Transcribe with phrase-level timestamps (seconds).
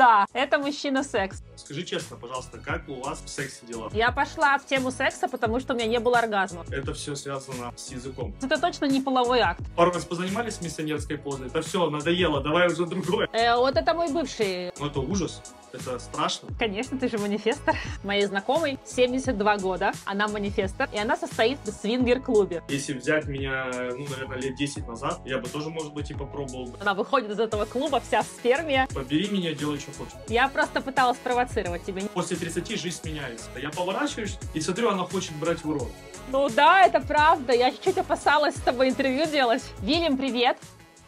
[0.00, 1.42] Да, это мужчина секс.
[1.56, 3.90] Скажи честно, пожалуйста, как у вас в сексе дела?
[3.92, 6.64] Я пошла в тему секса, потому что у меня не было оргазма.
[6.70, 8.34] Это все связано с языком.
[8.40, 9.60] Это точно не половой акт.
[9.76, 13.28] Пару раз позанимались миссионерской позой, это все, надоело, давай уже другое.
[13.34, 14.72] Э, вот это мой бывший.
[14.80, 15.42] Ну это ужас,
[15.74, 16.48] это страшно.
[16.58, 17.76] Конечно, ты же манифестор.
[18.02, 22.62] Моей знакомой 72 года, она манифестор, и она состоит в свингер-клубе.
[22.70, 26.68] Если взять меня, ну, наверное, лет 10 назад, я бы тоже, может быть, и попробовал.
[26.68, 26.78] бы.
[26.80, 28.88] Она выходит из этого клуба вся в сперме.
[28.94, 30.12] Побери меня, делай, что хочешь.
[30.28, 32.02] Я просто пыталась провоцировать тебя.
[32.14, 33.48] После 30 жизнь меняется.
[33.56, 35.90] Я поворачиваюсь и смотрю, она хочет брать в рот.
[36.28, 37.52] Ну да, это правда.
[37.52, 39.62] Я чуть-чуть опасалась с тобой интервью делать.
[39.80, 40.58] Вильям, привет.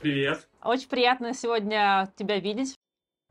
[0.01, 0.49] Привет.
[0.65, 2.77] Очень приятно сегодня тебя видеть,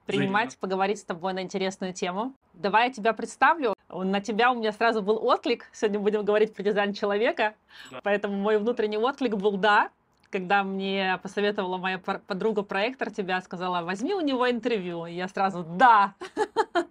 [0.06, 0.62] принимать, Взаимно.
[0.62, 2.34] поговорить с тобой на интересную тему.
[2.54, 3.74] Давай я тебя представлю.
[3.90, 5.66] На тебя у меня сразу был отклик.
[5.74, 7.56] Сегодня будем говорить про дизайн человека.
[7.90, 8.00] Да.
[8.04, 9.90] Поэтому мой внутренний отклик был «да».
[10.32, 15.06] Когда мне посоветовала моя пор- подруга-проектор тебя, сказала, возьми у него интервью.
[15.06, 16.16] И я сразу «да».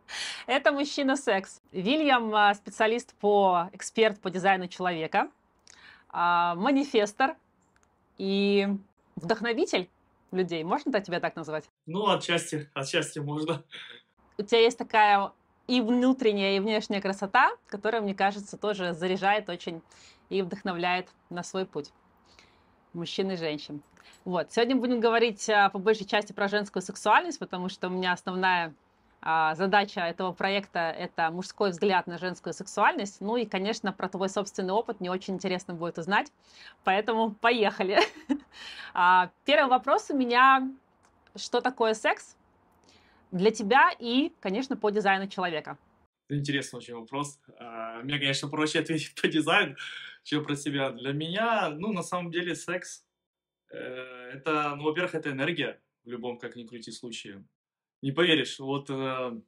[0.47, 1.63] Это мужчина секс.
[1.73, 5.31] Вильям а, специалист по эксперт по дизайну человека,
[6.11, 7.35] а, манифестор
[8.19, 8.69] и
[9.17, 9.89] вдохновитель
[10.33, 10.63] людей.
[10.63, 11.65] Можно так тебя так назвать?
[11.87, 13.65] Ну, отчасти, отчасти можно.
[14.37, 15.33] У тебя есть такая
[15.67, 19.81] и внутренняя, и внешняя красота, которая, мне кажется, тоже заряжает очень
[20.29, 21.91] и вдохновляет на свой путь
[22.93, 23.83] мужчин и женщин.
[24.25, 24.53] Вот.
[24.53, 28.75] Сегодня будем говорить а, по большей части про женскую сексуальность, потому что у меня основная
[29.23, 33.21] а, задача этого проекта— это мужской взгляд на женскую сексуальность.
[33.21, 36.33] Ну и, конечно, про твой собственный опыт мне очень интересно будет узнать.
[36.85, 37.99] Поэтому поехали.
[38.93, 40.69] А, Первый вопрос у меня.
[41.37, 42.37] Что такое секс
[43.31, 45.79] для тебя и, конечно, по дизайну человека?
[46.31, 47.41] Интересный очень вопрос.
[47.59, 49.77] А, Мне, конечно, проще ответить по дизайну,
[50.23, 50.91] чем про себя.
[50.91, 53.05] Для меня, ну, на самом деле, секс
[53.71, 57.45] э, это, ну, во-первых, это энергия в любом, как ни крути, случае.
[58.03, 59.41] Не поверишь, вот э,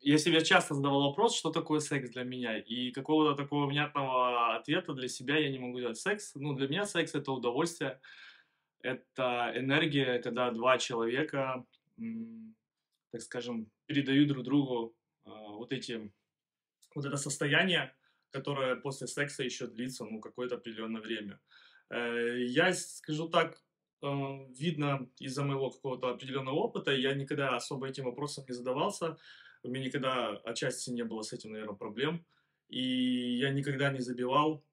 [0.00, 4.92] я себе часто задавал вопрос, что такое секс для меня, и какого-то такого внятного ответа
[4.92, 5.98] для себя я не могу дать.
[5.98, 8.00] Секс, ну, для меня секс это удовольствие,
[8.82, 11.64] это энергия, когда два человека,
[13.10, 14.94] так скажем, передают друг другу
[15.24, 16.12] а, вот эти,
[16.94, 17.94] вот это состояние,
[18.30, 21.40] которое после секса еще длится, ну, какое-то определенное время.
[21.90, 23.62] Э, Я скажу так,
[24.02, 24.06] э,
[24.58, 29.16] видно из-за моего какого-то определенного опыта, я никогда особо этим вопросом не задавался,
[29.62, 32.24] у меня никогда отчасти не было с этим, наверное, проблем,
[32.68, 34.64] и я никогда не забивал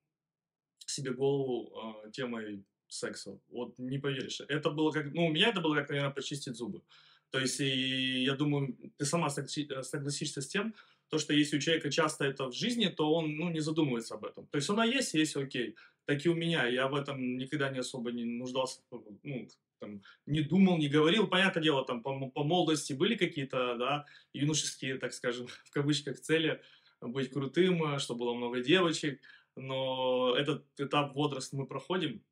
[0.86, 3.40] себе голову э, темой секса.
[3.50, 4.42] Вот не поверишь.
[4.48, 6.82] Это было как, ну, у меня это было как, наверное, почистить зубы.
[7.30, 10.74] То есть, и я думаю, ты сама согласишься с тем,
[11.10, 14.26] то, что если у человека часто это в жизни, то он, ну, не задумывается об
[14.26, 14.48] этом.
[14.48, 15.76] То есть, она есть, есть, окей.
[16.06, 16.68] Так и у меня.
[16.68, 18.82] Я в этом никогда не особо не нуждался,
[19.24, 19.48] ну,
[19.80, 21.28] там, не думал, не говорил.
[21.28, 26.62] Понятное дело, там, по, по молодости были какие-то, да, юношеские, так скажем, в кавычках, цели
[27.02, 29.22] быть крутым, э, чтобы было много девочек.
[29.56, 32.24] Но этот этап возраст мы проходим,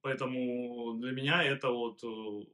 [0.00, 2.46] поэтому для меня это вот э,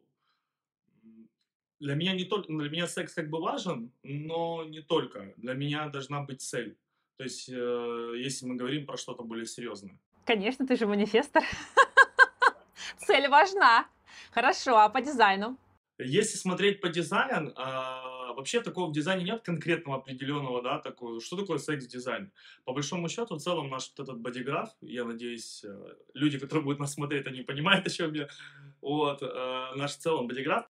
[1.80, 5.32] для меня не только, для меня секс как бы важен, но не только.
[5.36, 6.76] Для меня должна быть цель.
[7.16, 9.98] То есть, э, если мы говорим про что-то более серьезное.
[10.24, 11.42] Конечно, ты же манифестор.
[12.98, 13.88] Цель важна.
[14.30, 15.56] Хорошо, а по дизайну?
[15.98, 21.20] Если смотреть по дизайну, а, вообще такого в дизайне нет конкретного определенного, да, такого.
[21.20, 22.30] Что такое секс-дизайн?
[22.64, 26.78] По большому счету, в целом наш вот этот бодиграф, я надеюсь, э, люди, которые будут
[26.78, 28.28] нас смотреть, они понимают, о чем я.
[28.80, 30.68] Вот, э, наш в целом бодиграф,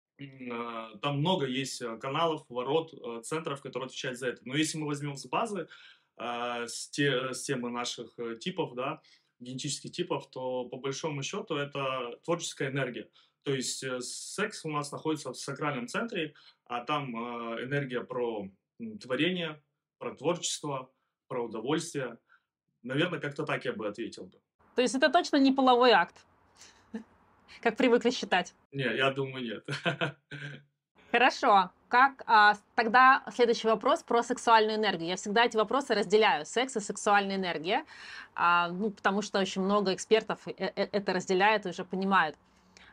[1.01, 4.41] там много есть э, каналов, ворот, э, центров, которые отвечают за это.
[4.45, 5.69] Но если мы возьмем с базы,
[6.17, 9.01] э, с, те- с темы наших э, типов, да,
[9.39, 13.09] генетических типов, то по большому счету это творческая энергия.
[13.45, 17.17] То есть секс у нас находится в сакральном центре, а там
[17.63, 18.51] энергия про
[19.01, 19.63] творение,
[19.99, 20.91] про творчество,
[21.29, 22.19] про удовольствие.
[22.83, 24.41] Наверное, как-то так я бы ответил бы.
[24.75, 26.27] То есть это точно не половой акт,
[27.63, 28.55] как привыкли считать.
[28.73, 29.67] Не, я думаю, нет.
[31.11, 31.71] Хорошо.
[31.89, 35.09] Как а, тогда следующий вопрос про сексуальную энергию.
[35.09, 36.45] Я всегда эти вопросы разделяю.
[36.45, 37.85] Секс и сексуальная энергия.
[38.35, 42.37] А, ну, потому что очень много экспертов э- э- это разделяют и уже понимают,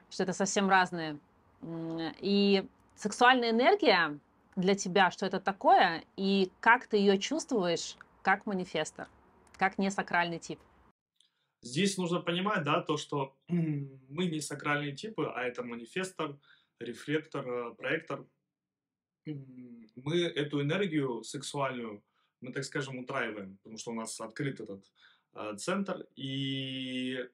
[0.09, 1.17] что это совсем разные.
[2.21, 2.65] И
[2.95, 4.17] сексуальная энергия
[4.55, 9.07] для тебя, что это такое, и как ты ее чувствуешь как манифестор,
[9.57, 10.59] как не сакральный тип.
[11.65, 16.37] Здесь нужно понимать, да, то, что мы не сакральные типы, а это манифестор,
[16.79, 18.23] рефлектор, э, проектор.
[19.25, 22.03] Мы эту энергию сексуальную,
[22.39, 24.85] мы, так скажем, утраиваем, потому что у нас открыт этот
[25.33, 27.27] э, центр, и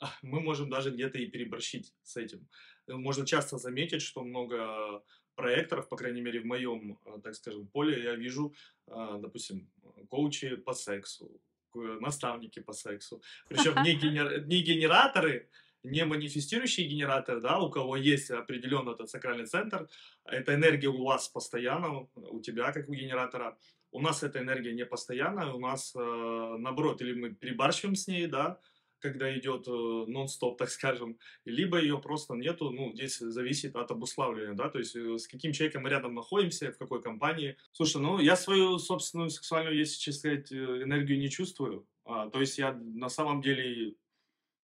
[0.22, 2.46] мы можем даже где-то и переборщить с этим.
[2.86, 5.02] Можно часто заметить, что много
[5.36, 8.54] проекторов, по крайней мере, в моем, э, так скажем, поле я вижу,
[8.88, 9.70] э, допустим,
[10.10, 11.40] коучи по сексу,
[11.74, 13.22] наставники по сексу.
[13.48, 14.44] Причем не, генер...
[14.46, 15.48] не генераторы,
[15.82, 19.88] не манифестирующие генераторы, да, у кого есть определенно этот сакральный центр,
[20.24, 23.56] эта энергия у вас постоянно, у тебя как у генератора,
[23.92, 28.26] у нас эта энергия не постоянная, у нас э, наоборот, или мы перебарщиваем с ней,
[28.26, 28.58] да,
[29.04, 34.54] когда идет э, нон-стоп, так скажем, либо ее просто нету, ну, здесь зависит от обуславливания,
[34.54, 37.58] да, то есть э, с каким человеком мы рядом находимся, в какой компании.
[37.72, 42.40] Слушай, ну, я свою собственную сексуальную, если честно сказать, э, энергию не чувствую, а, то
[42.40, 43.94] есть я на самом деле,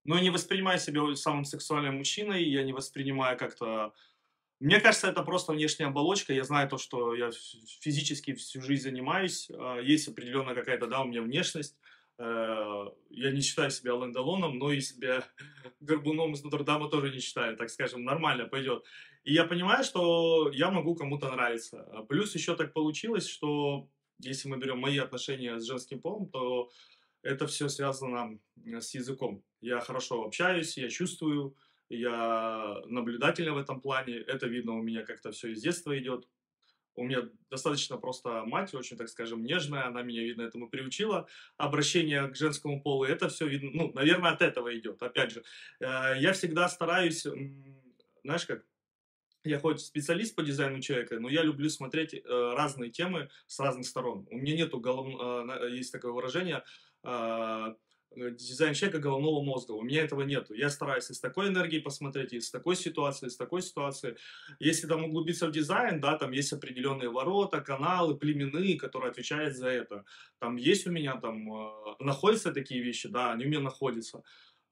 [0.04, 3.92] ну, не воспринимаю себя самым сексуальным мужчиной, я не воспринимаю как-то
[4.60, 6.34] мне кажется, это просто внешняя оболочка.
[6.34, 7.30] Я знаю то, что я
[7.80, 9.48] физически всю жизнь занимаюсь.
[9.50, 11.76] А, есть определенная какая-то, да, у меня внешность.
[12.22, 15.24] Э, я не считаю себя Лэндалоном, но и себя
[15.80, 18.84] горбуном из Нотр-Дама тоже не считаю, так скажем, нормально пойдет.
[19.24, 21.88] И я понимаю, что я могу кому-то нравиться.
[21.92, 23.88] А плюс еще так получилось, что
[24.18, 26.70] если мы берем мои отношения с женским полом, то
[27.22, 29.42] это все связано с языком.
[29.62, 31.56] Я хорошо общаюсь, я чувствую,
[31.88, 34.16] я наблюдательный в этом плане.
[34.16, 36.28] Это видно у меня как-то все из детства идет.
[36.96, 41.28] У меня достаточно просто мать, очень, так скажем, нежная, она меня, видно, этому приучила.
[41.56, 45.02] Обращение к женскому полу, это все видно, ну, наверное, от этого идет.
[45.02, 45.44] Опять же,
[45.80, 45.84] э,
[46.18, 47.26] я всегда стараюсь,
[48.22, 48.64] знаешь как,
[49.44, 53.86] я хоть специалист по дизайну человека, но я люблю смотреть э, разные темы с разных
[53.86, 54.26] сторон.
[54.30, 55.08] У меня нету голов...
[55.08, 56.62] Э, есть такое выражение,
[58.16, 59.72] дизайн человека головного мозга.
[59.72, 60.54] У меня этого нету.
[60.54, 64.16] Я стараюсь из такой энергии посмотреть, из такой ситуации, из такой ситуации.
[64.58, 69.68] Если там углубиться в дизайн, да, там есть определенные ворота, каналы, племенные, которые отвечают за
[69.68, 70.04] это.
[70.38, 74.22] Там есть у меня там, э, находятся такие вещи, да, они у меня находятся.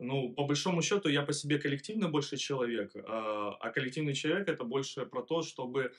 [0.01, 4.65] Ну, по большому счету, я по себе коллективный больше человек, э, а коллективный человек это
[4.65, 5.93] больше про то, чтобы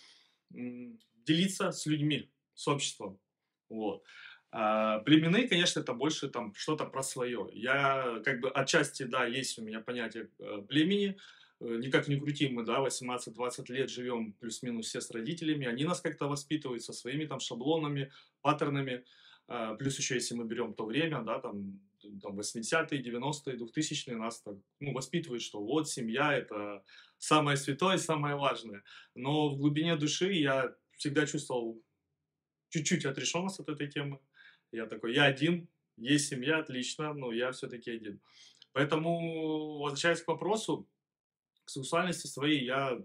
[0.49, 3.19] делиться с людьми, с обществом.
[3.69, 4.03] Вот.
[4.51, 7.49] А, племенные, конечно, это больше там что-то про свое.
[7.53, 11.17] Я как бы отчасти, да, есть у меня понятие э, племени,
[11.59, 16.01] э, никак не крути, мы, да, 18-20 лет живем плюс-минус все с родителями, они нас
[16.01, 18.11] как-то воспитывают со своими там шаблонами,
[18.41, 19.05] паттернами,
[19.47, 21.79] а, плюс еще, если мы берем то время, да, там,
[22.21, 26.83] там 80-е, 90-е, 2000-е, нас так, ну, воспитывают, что вот семья это
[27.17, 28.83] самое святое, самое важное.
[29.15, 31.83] Но в глубине души я всегда чувствовал
[32.69, 34.19] чуть-чуть отрешенность от этой темы.
[34.71, 35.67] Я такой, я один,
[35.97, 38.21] есть семья, отлично, но я все-таки один.
[38.71, 40.87] Поэтому, возвращаясь к вопросу,
[41.65, 42.97] к сексуальности своей, я,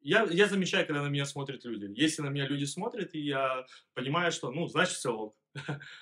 [0.00, 1.90] я, я замечаю, когда на меня смотрят люди.
[1.98, 5.36] Если на меня люди смотрят, и я понимаю, что, ну, значит, все ок.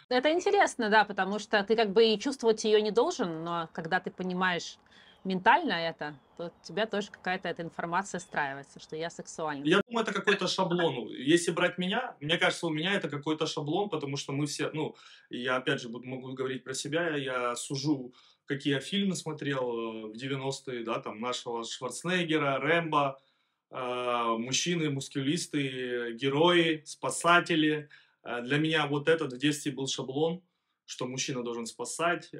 [0.08, 4.00] Это интересно, да, потому что ты как бы и чувствовать ее не должен, но когда
[4.00, 4.78] ты понимаешь,
[5.24, 9.68] ментально это, то тебя тоже какая-то эта информация встраивается, что я сексуальный.
[9.68, 11.08] Я думаю, это какой-то шаблон.
[11.08, 14.96] Если брать меня, мне кажется, у меня это какой-то шаблон, потому что мы все, ну,
[15.30, 18.12] я опять же могу говорить про себя, я сужу,
[18.46, 23.18] какие я фильмы смотрел э, в 90-е, да, там, нашего Шварценеггера, Рэмбо,
[23.70, 27.88] э, мужчины, мускулисты, герои, спасатели.
[28.22, 30.42] Э, для меня вот этот в детстве был шаблон,
[30.84, 32.30] что мужчина должен спасать,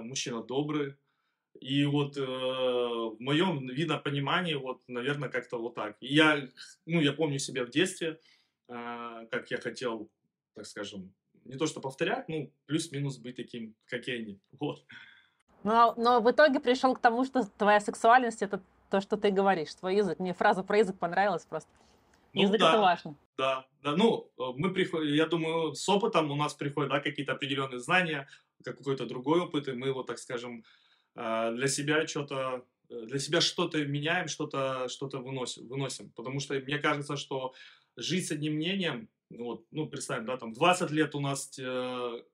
[0.00, 0.94] мужчина добрый,
[1.58, 5.96] и вот э, в моем видопонимании, вот, наверное, как-то вот так.
[6.00, 6.48] И я,
[6.86, 8.20] ну, я помню себя в детстве,
[8.68, 10.10] э, как я хотел,
[10.54, 11.12] так скажем,
[11.44, 14.40] не то что повторять, ну, плюс-минус быть таким, как и они.
[14.60, 14.84] Вот.
[15.62, 19.74] Но, но в итоге пришел к тому, что твоя сексуальность это то, что ты говоришь,
[19.74, 20.18] твой язык.
[20.18, 21.68] Мне фраза про язык понравилась просто.
[22.32, 23.14] Ну, язык да, это важно.
[23.36, 23.96] Да, да.
[23.96, 28.28] Ну, э, мы приходим, я думаю, с опытом у нас приходят да, какие-то определенные знания,
[28.64, 33.40] какой-то другой опыт, и мы его, так скажем, а, для себя что-то э, для себя
[33.40, 36.10] что-то меняем, что-то что выносим, выносим.
[36.10, 37.54] Потому что мне кажется, что
[37.96, 41.62] жить с одним мнением, вот, ну, представим, да, там 20 лет у нас э,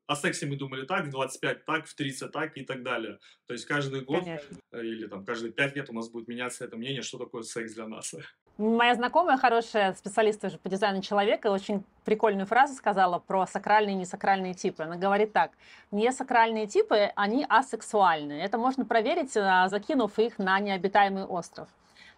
[0.07, 3.19] о сексе мы думали так, в 25 так, в 30 так и так далее.
[3.47, 4.57] То есть каждый год Конечно.
[4.73, 7.87] или там каждые 5 лет у нас будет меняться это мнение, что такое секс для
[7.87, 8.15] нас.
[8.59, 13.99] Моя знакомая, хорошая специалист тоже по дизайну человека, очень прикольную фразу сказала про сакральные и
[13.99, 14.85] несакральные типы.
[14.85, 15.53] Она говорит так,
[15.91, 18.33] несакральные типы, они асексуальны.
[18.33, 21.69] Это можно проверить, а, закинув их на необитаемый остров.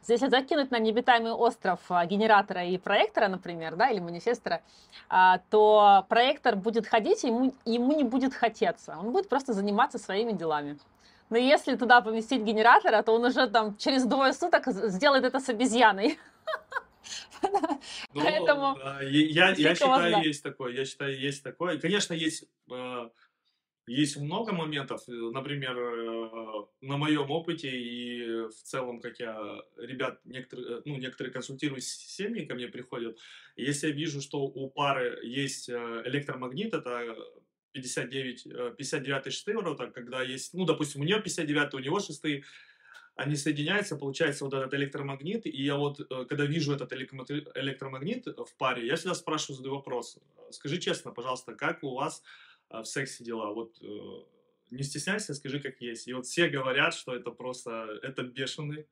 [0.07, 4.63] Если закинуть на необитаемый остров а, генератора и проектора, например, да, или манифестора,
[5.09, 8.97] а, то проектор будет ходить, и ему, ему не будет хотеться.
[8.99, 10.79] Он будет просто заниматься своими делами.
[11.31, 15.49] Но если туда поместить генератора, то он уже там через двое суток сделает это с
[15.49, 16.19] обезьяной.
[17.41, 20.73] Ну, Поэтому я, я считаю, есть такое.
[20.73, 21.79] Я считаю, есть такое.
[21.79, 23.09] Конечно, есть э,
[23.89, 30.21] есть много моментов, э, например, э, на моем опыте и в целом, как я, ребят,
[30.25, 33.19] некоторые, ну, некоторые консультируют семьи, ко мне приходят,
[33.57, 37.17] если я вижу, что у пары есть электромагнит, это
[37.73, 42.45] 59, 59 шесты ворота, когда есть, ну, допустим, у нее 59, у него шесты,
[43.19, 48.55] они соединяются, получается вот этот электромагнит, и я вот, э, когда вижу этот электромагнит в
[48.57, 50.19] паре, я всегда спрашиваю, задаю вопрос,
[50.51, 53.53] скажи честно, пожалуйста, как у вас э, в сексе дела?
[53.53, 53.87] Вот э,
[54.71, 56.09] не стесняйся, скажи как есть.
[56.09, 58.87] И вот все говорят, что это просто, это бешеный,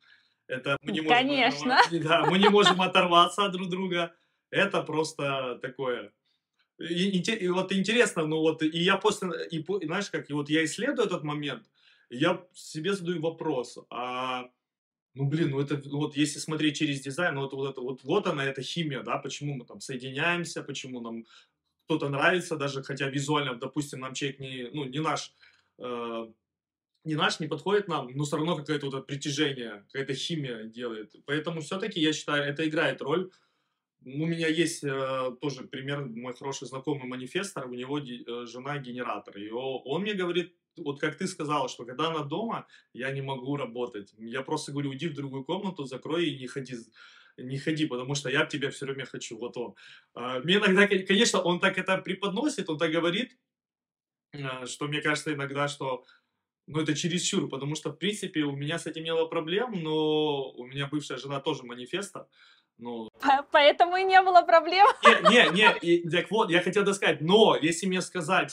[0.47, 1.79] это мы не можем Конечно.
[1.93, 4.15] Да, мы не можем оторваться от друг друга.
[4.51, 6.13] Это просто такое.
[6.79, 10.51] И, и, и вот интересно, ну вот, и я после, и, знаешь, как, и вот
[10.51, 11.65] я исследую этот момент,
[12.11, 14.51] я себе задаю вопрос, а,
[15.15, 18.05] ну, блин, ну это, ну, вот если смотреть через дизайн, ну, вот, вот, это, вот,
[18.05, 21.25] вот она, эта химия, да, почему мы там соединяемся, почему нам
[21.87, 25.33] кто-то нравится, даже хотя визуально, допустим, нам человек не, ну, не наш,
[25.79, 26.27] э,
[27.05, 31.15] не наш, не подходит нам, но все равно какое-то вот притяжение, какая-то химия делает.
[31.27, 33.31] Поэтому все-таки, я считаю, это играет роль.
[34.05, 39.39] У меня есть э, тоже пример, мой хороший знакомый манифестор, у него э, жена генератор,
[39.39, 43.57] и он мне говорит, вот как ты сказала, что когда она дома, я не могу
[43.57, 44.13] работать.
[44.19, 46.77] Я просто говорю, уйди в другую комнату, закрой и не ходи,
[47.37, 49.39] не ходи, потому что я тебя все время хочу.
[49.39, 49.75] Вот он.
[50.15, 53.37] А, мне иногда, конечно, он так это преподносит, он так говорит,
[54.33, 56.05] а, что мне кажется иногда, что
[56.67, 60.51] ну, это чересчур, потому что, в принципе, у меня с этим не было проблем, но
[60.51, 62.29] у меня бывшая жена тоже манифеста,
[62.79, 63.09] ну...
[63.53, 64.87] Поэтому и не было проблем.
[65.31, 68.53] Не, не, не, так вот, я хотел сказать, но если мне сказать,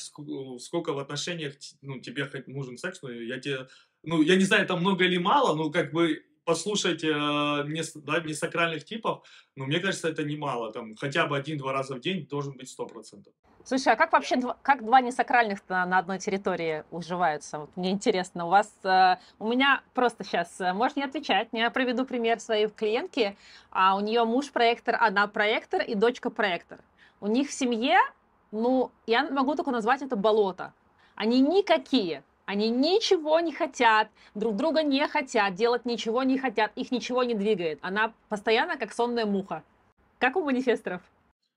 [0.60, 3.68] сколько в отношениях, ну, тебе нужен секс, ну, я тебе,
[4.04, 8.20] ну, я не знаю, это много или мало, но как бы послушать э, не, да,
[8.20, 9.24] не сакральных типов,
[9.56, 10.72] но мне кажется, это немало.
[10.72, 13.34] Там хотя бы один-два раза в день должен быть сто процентов.
[13.66, 17.60] Слушай, а как вообще как два несакральных на одной территории уживаются?
[17.60, 21.70] Вот мне интересно, у вас, э, у меня просто сейчас, э, можно не отвечать, я
[21.70, 23.38] проведу пример своей клиентки,
[23.72, 26.80] а у нее муж проектор, она проектор и дочка проектор.
[27.22, 28.00] У них в семье,
[28.52, 30.74] ну, я могу только назвать это болото.
[31.16, 36.92] Они никакие, они ничего не хотят, друг друга не хотят, делать ничего не хотят, их
[36.92, 37.80] ничего не двигает.
[37.82, 39.64] Она постоянно как сонная муха.
[40.20, 41.02] Как у манифесторов?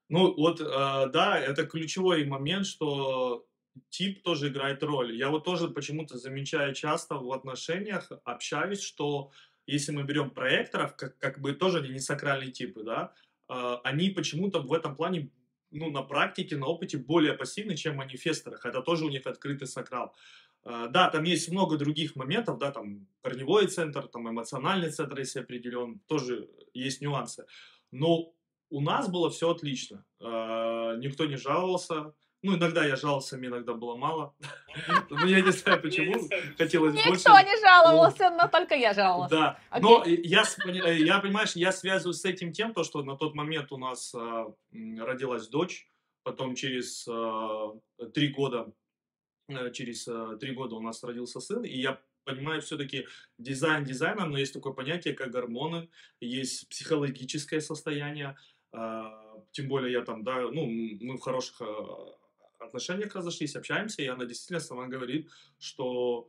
[0.09, 3.45] Ну, вот, э, да, это ключевой момент, что
[3.90, 5.14] тип тоже играет роль.
[5.14, 9.31] Я вот тоже почему-то замечаю часто в отношениях, общаюсь, что
[9.66, 13.12] если мы берем проекторов, как, как бы тоже они не сакральные типы, да,
[13.49, 15.31] э, они почему-то в этом плане
[15.73, 18.64] ну, на практике, на опыте более пассивны, чем в манифесторах.
[18.64, 20.14] Это тоже у них открытый сакрал.
[20.66, 25.40] А, да, там есть много других моментов, да, там корневой центр, там эмоциональный центр, если
[25.40, 27.46] определен, тоже есть нюансы.
[27.92, 28.32] Но
[28.68, 30.04] у нас было все отлично.
[30.20, 32.14] А, никто не жаловался.
[32.42, 34.35] Ну, иногда я жаловался, мне иногда было мало.
[35.08, 36.14] Ну, я не знаю, почему.
[36.58, 37.11] Хотелось больше.
[37.11, 39.30] Никто не жаловался, но только я жаловалась.
[39.30, 39.58] Да.
[39.80, 43.78] Но я, я, понимаешь, я связываю с этим тем, то, что на тот момент у
[43.78, 45.88] нас а, родилась дочь,
[46.25, 47.08] потом через
[48.12, 48.86] три года Э,
[49.73, 53.07] через э, три года у нас родился сын, и я понимаю все-таки
[53.38, 55.88] дизайн дизайном, но есть такое понятие, как гормоны,
[56.21, 58.37] есть психологическое состояние,
[58.73, 61.62] а, тем более я там, да, ну, мы в хороших
[62.59, 66.29] отношениях разошлись, общаемся, и она действительно сама говорит, что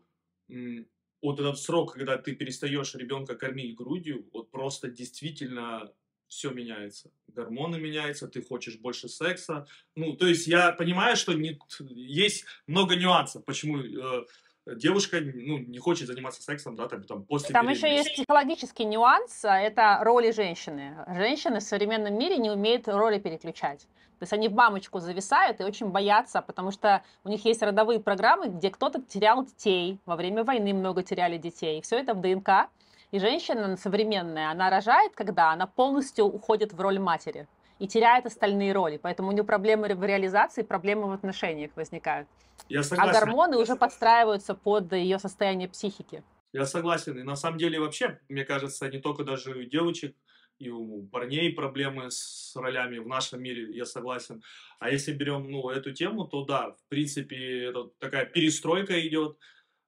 [1.21, 5.91] вот этот срок, когда ты перестаешь ребенка кормить грудью, вот просто действительно
[6.27, 7.11] все меняется.
[7.27, 9.67] Гормоны меняются, ты хочешь больше секса.
[9.95, 14.25] Ну, то есть я понимаю, что не, есть много нюансов, почему э,
[14.65, 19.45] девушка ну, не хочет заниматься сексом, да, там, там после Там еще есть психологический нюанс,
[19.45, 20.95] а это роли женщины.
[21.15, 23.87] Женщины в современном мире не умеют роли переключать.
[24.19, 27.99] То есть они в мамочку зависают и очень боятся, потому что у них есть родовые
[27.99, 31.81] программы, где кто-то терял детей, во время войны много теряли детей.
[31.81, 32.69] Все это в ДНК.
[33.11, 37.47] И женщина современная, она рожает, когда она полностью уходит в роль матери
[37.79, 38.97] и теряет остальные роли.
[38.97, 42.27] Поэтому у нее проблемы в реализации, проблемы в отношениях возникают.
[42.69, 43.15] Я согласен.
[43.15, 46.23] А гормоны уже подстраиваются под ее состояние психики.
[46.51, 47.17] Я согласен.
[47.19, 50.15] И на самом деле вообще, мне кажется, не только даже у девочек,
[50.59, 54.41] и у парней проблемы с ролями в нашем мире, я согласен.
[54.79, 59.37] А если берем ну, эту тему, то да, в принципе, это такая перестройка идет.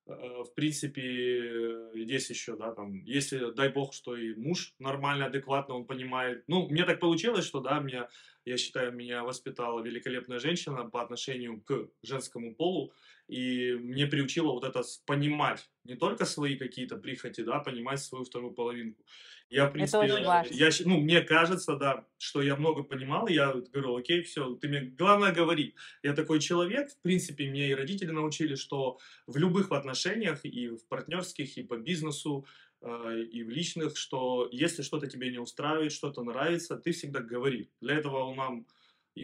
[0.10, 5.75] Э, в принципе, здесь еще, да, там, если, дай бог, что и муж нормально, адекватно,
[5.75, 6.44] он понимает.
[6.48, 8.08] Ну, мне так получилось, что, да, мне,
[8.46, 12.92] Я считаю, меня воспитала великолепная женщина по отношению к женскому полу,
[13.28, 18.54] и мне приучило вот это понимать не только свои какие-то прихоти, да, понимать свою вторую
[18.54, 19.04] половинку.
[19.50, 20.53] Я, в принципе, это очень важно.
[20.53, 24.82] я, ну, мне кажется, да, что я много понимал, я говорю, окей, все, ты мне,
[24.82, 25.75] главное, говори.
[26.03, 30.88] Я такой человек, в принципе, мне и родители научили, что в любых отношениях, и в
[30.88, 32.46] партнерских, и по бизнесу,
[32.82, 37.72] э, и в личных, что если что-то тебе не устраивает, что-то нравится, ты всегда говори.
[37.82, 38.51] Для этого у нас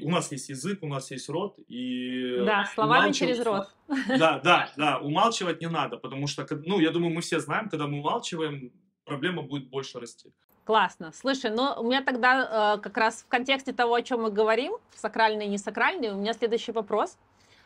[0.01, 2.43] у нас есть язык, у нас есть рот, и...
[2.45, 3.69] Да, словами через рот.
[4.07, 7.87] Да, да, да, умалчивать не надо, потому что, ну, я думаю, мы все знаем, когда
[7.87, 8.73] мы умалчиваем,
[9.05, 10.31] проблема будет больше расти.
[10.65, 11.11] Классно.
[11.13, 14.73] Слушай, ну у меня тогда э, как раз в контексте того, о чем мы говорим,
[14.95, 17.17] сакральный и не сакральный, у меня следующий вопрос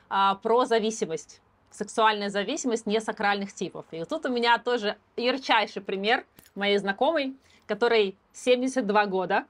[0.10, 1.42] э, про зависимость.
[1.72, 3.86] Сексуальная зависимость несакральных типов.
[3.92, 9.46] И вот тут у меня тоже ярчайший пример моей знакомой, которой 72 года,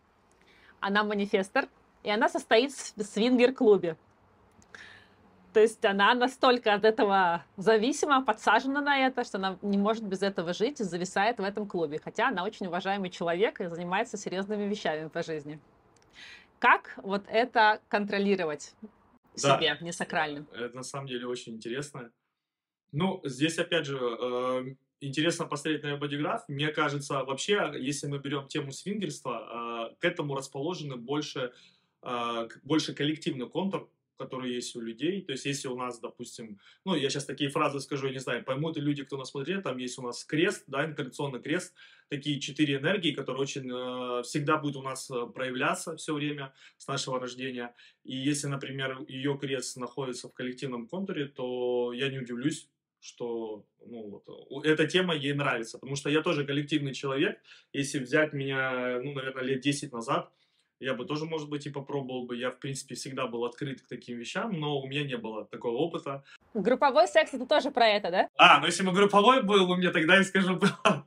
[0.80, 1.68] она манифестор,
[2.04, 3.98] и она состоит в свингер-клубе.
[5.54, 10.22] То есть она настолько от этого зависима, подсажена на это, что она не может без
[10.22, 12.00] этого жить и зависает в этом клубе.
[12.04, 15.60] Хотя она очень уважаемый человек и занимается серьезными вещами по жизни.
[16.60, 18.76] Как вот это контролировать
[19.42, 19.58] да.
[19.58, 20.48] себе, не сакральным?
[20.54, 22.12] Это на самом деле очень интересно.
[22.92, 26.44] Ну, здесь опять же э, интересно посмотреть на бодиграф.
[26.48, 31.54] Мне кажется, вообще, если мы берем тему свингерства, э, к этому расположены больше
[32.02, 33.90] а, больше коллективный контур,
[34.20, 35.22] который есть у людей.
[35.22, 38.44] То есть, если у нас, допустим, ну, я сейчас такие фразы скажу, я не знаю,
[38.44, 41.74] поймут ли люди, кто нас смотрит, там есть у нас крест, да, инкарнационный крест,
[42.10, 46.88] такие четыре энергии, которые очень э, всегда будут у нас э, проявляться все время с
[46.88, 47.74] нашего рождения.
[48.04, 52.68] И если, например, ее крест находится в коллективном контуре, то я не удивлюсь,
[53.00, 57.40] что ну, вот, эта тема ей нравится, потому что я тоже коллективный человек.
[57.72, 60.30] Если взять меня, ну, наверное, лет 10 назад,
[60.80, 62.38] я бы тоже, может быть, и попробовал бы.
[62.38, 65.76] Я, в принципе, всегда был открыт к таким вещам, но у меня не было такого
[65.78, 66.24] опыта.
[66.54, 68.28] Групповой секс это тоже про это, да?
[68.38, 71.06] А, ну если бы групповой был, у меня тогда я скажу, было.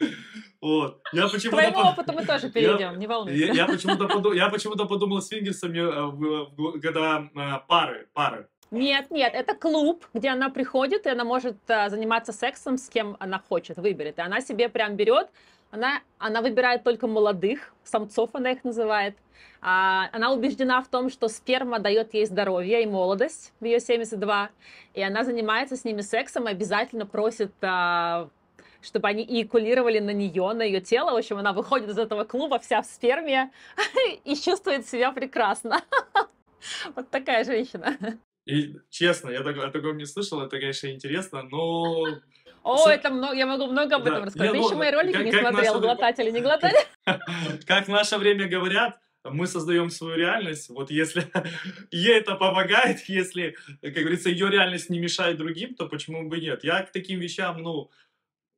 [0.61, 1.02] Вот.
[1.12, 1.57] Я почему-то...
[1.57, 3.47] К твоему опыту мы тоже перейдем, я, не волнуйся.
[3.47, 8.49] Я, я почему-то подумал, я почему-то подумал с фингерсами, э, когда э, пары, пары.
[8.73, 13.19] Нет, нет, это клуб, где она приходит, и она может э, заниматься сексом с кем
[13.21, 14.17] она хочет, выберет.
[14.17, 15.29] И она себе прям берет,
[15.71, 19.14] она, она выбирает только молодых, самцов она их называет,
[19.61, 24.49] а, она убеждена в том, что сперма дает ей здоровье и молодость в ее 72,
[24.95, 28.31] и она занимается с ними сексом и обязательно просит а,
[28.81, 31.11] чтобы они эякулировали на нее, на ее тело.
[31.12, 33.53] В общем, она выходит из этого клуба вся в сперме
[34.25, 35.83] и чувствует себя прекрасно.
[36.94, 37.96] Вот такая женщина.
[38.44, 42.07] И честно, я такого, такого не слышал, это, конечно, интересно, но...
[42.64, 44.52] О, это много, я могу много об этом рассказать.
[44.52, 46.88] Ты еще мои ролики не смотрел, глотать или не глотать?
[47.66, 50.68] Как в наше время говорят, мы создаем свою реальность.
[50.70, 51.31] Вот если
[51.90, 56.64] ей это помогает, если, как говорится, ее реальность не мешает другим, то почему бы нет?
[56.64, 57.90] Я к таким вещам, ну,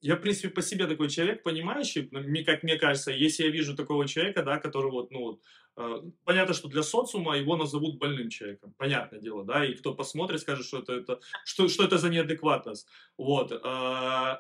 [0.04, 2.10] я, в принципе, по себе такой человек, понимающий,
[2.44, 5.40] как мне кажется, если я вижу такого человека, да, который вот, ну, вот,
[5.78, 10.40] э, понятно, что для социума его назовут больным человеком, понятное дело, да, и кто посмотрит,
[10.40, 12.86] скажет, что это, это, что, что это за неадекватность,
[13.16, 14.36] вот, э,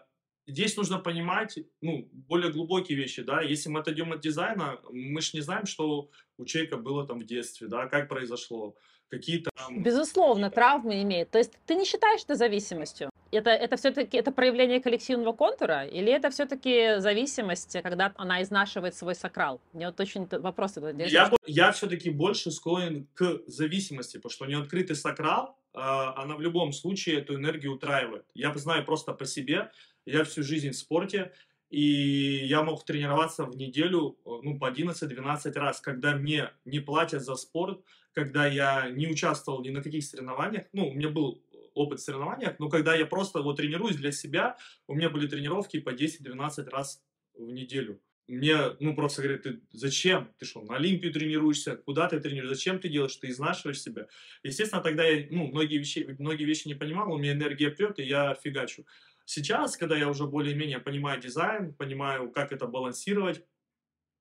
[0.46, 5.30] здесь нужно понимать, ну, более глубокие вещи, да, если мы отойдем от дизайна, мы же
[5.32, 8.76] не знаем, что у человека было там в детстве, да, как произошло,
[9.14, 9.50] какие-то...
[9.70, 11.30] Безусловно, травмы имеет.
[11.30, 13.10] То есть ты не считаешь это зависимостью?
[13.32, 15.84] Это, это все-таки это проявление коллективного контура?
[15.86, 19.60] Или это все-таки зависимость, когда она изнашивает свой сакрал?
[19.72, 24.96] Мне вот очень вопрос этот Я, я все-таки больше склонен к зависимости, потому что неоткрытый
[24.96, 28.24] сакрал, э, она в любом случае эту энергию утраивает.
[28.34, 29.70] Я знаю просто по себе,
[30.06, 31.32] я всю жизнь в спорте,
[31.70, 37.34] и я мог тренироваться в неделю ну, по 11-12 раз, когда мне не платят за
[37.34, 37.80] спорт,
[38.14, 40.66] когда я не участвовал ни на каких соревнованиях.
[40.72, 41.42] Ну, у меня был
[41.74, 45.80] опыт в соревнованиях, но когда я просто вот тренируюсь для себя, у меня были тренировки
[45.80, 47.02] по 10-12 раз
[47.34, 48.00] в неделю.
[48.26, 50.32] Мне, ну, просто говорят, ты зачем?
[50.38, 51.76] Ты что, на Олимпию тренируешься?
[51.76, 52.54] Куда ты тренируешься?
[52.54, 53.16] Зачем ты делаешь?
[53.16, 54.06] Ты изнашиваешь себя.
[54.42, 58.04] Естественно, тогда я, ну, многие вещи, многие вещи не понимал, у меня энергия прет, и
[58.04, 58.86] я фигачу.
[59.26, 63.42] Сейчас, когда я уже более-менее понимаю дизайн, понимаю, как это балансировать,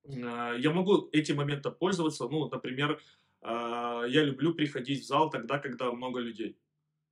[0.05, 2.27] э, я могу этим моментом пользоваться.
[2.27, 2.99] Ну, например,
[3.43, 6.57] я люблю приходить в зал тогда, когда много людей.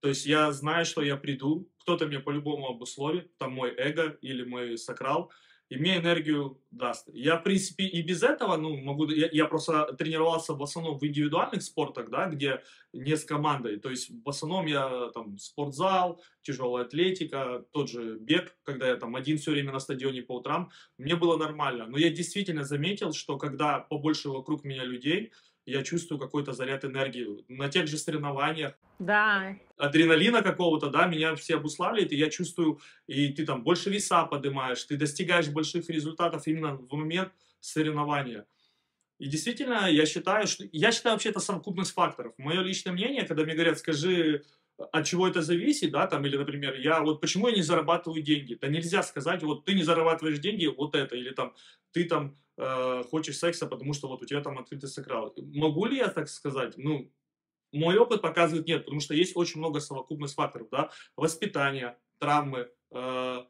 [0.01, 4.43] То есть я знаю, что я приду, кто-то мне по-любому обусловит, там мой эго или
[4.43, 5.31] мой сакрал,
[5.69, 7.07] и мне энергию даст.
[7.13, 11.05] Я, в принципе, и без этого, ну, могу, я, я просто тренировался в основном в
[11.05, 16.83] индивидуальных спортах, да, где не с командой, то есть в основном я там спортзал, тяжелая
[16.83, 21.15] атлетика, тот же бег, когда я там один все время на стадионе по утрам, мне
[21.15, 25.31] было нормально, но я действительно заметил, что когда побольше вокруг меня людей,
[25.65, 27.45] я чувствую какой-то заряд энергии.
[27.47, 29.55] На тех же соревнованиях Да.
[29.77, 34.83] адреналина какого-то, да, меня все обуславливает, и я чувствую, и ты там больше веса поднимаешь,
[34.83, 38.45] ты достигаешь больших результатов именно в момент соревнования.
[39.19, 40.65] И действительно, я считаю, что...
[40.71, 42.33] Я считаю, вообще, это совокупность факторов.
[42.37, 44.43] Мое личное мнение, когда мне говорят, скажи,
[44.91, 48.55] от чего это зависит, да, там, или, например, я вот почему я не зарабатываю деньги?
[48.55, 51.53] Да нельзя сказать, вот ты не зарабатываешь деньги, вот это, или там,
[51.91, 55.33] ты там э, хочешь секса, потому что вот у тебя там открытый сакрал.
[55.37, 56.73] Могу ли я так сказать?
[56.77, 57.11] Ну,
[57.71, 63.43] мой опыт показывает нет, потому что есть очень много совокупность факторов, да, воспитание, травмы, э,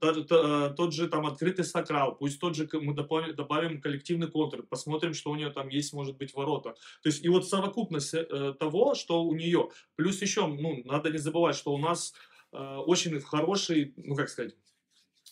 [0.00, 5.14] тот, э, тот же там открытый сакрал, пусть тот же мы добавим, коллективный контур, посмотрим,
[5.14, 6.74] что у нее там есть, может быть, ворота.
[7.02, 9.70] То есть и вот совокупность э, того, что у нее.
[9.96, 12.14] Плюс еще, ну, надо не забывать, что у нас
[12.52, 14.54] э, очень хороший, ну, как сказать,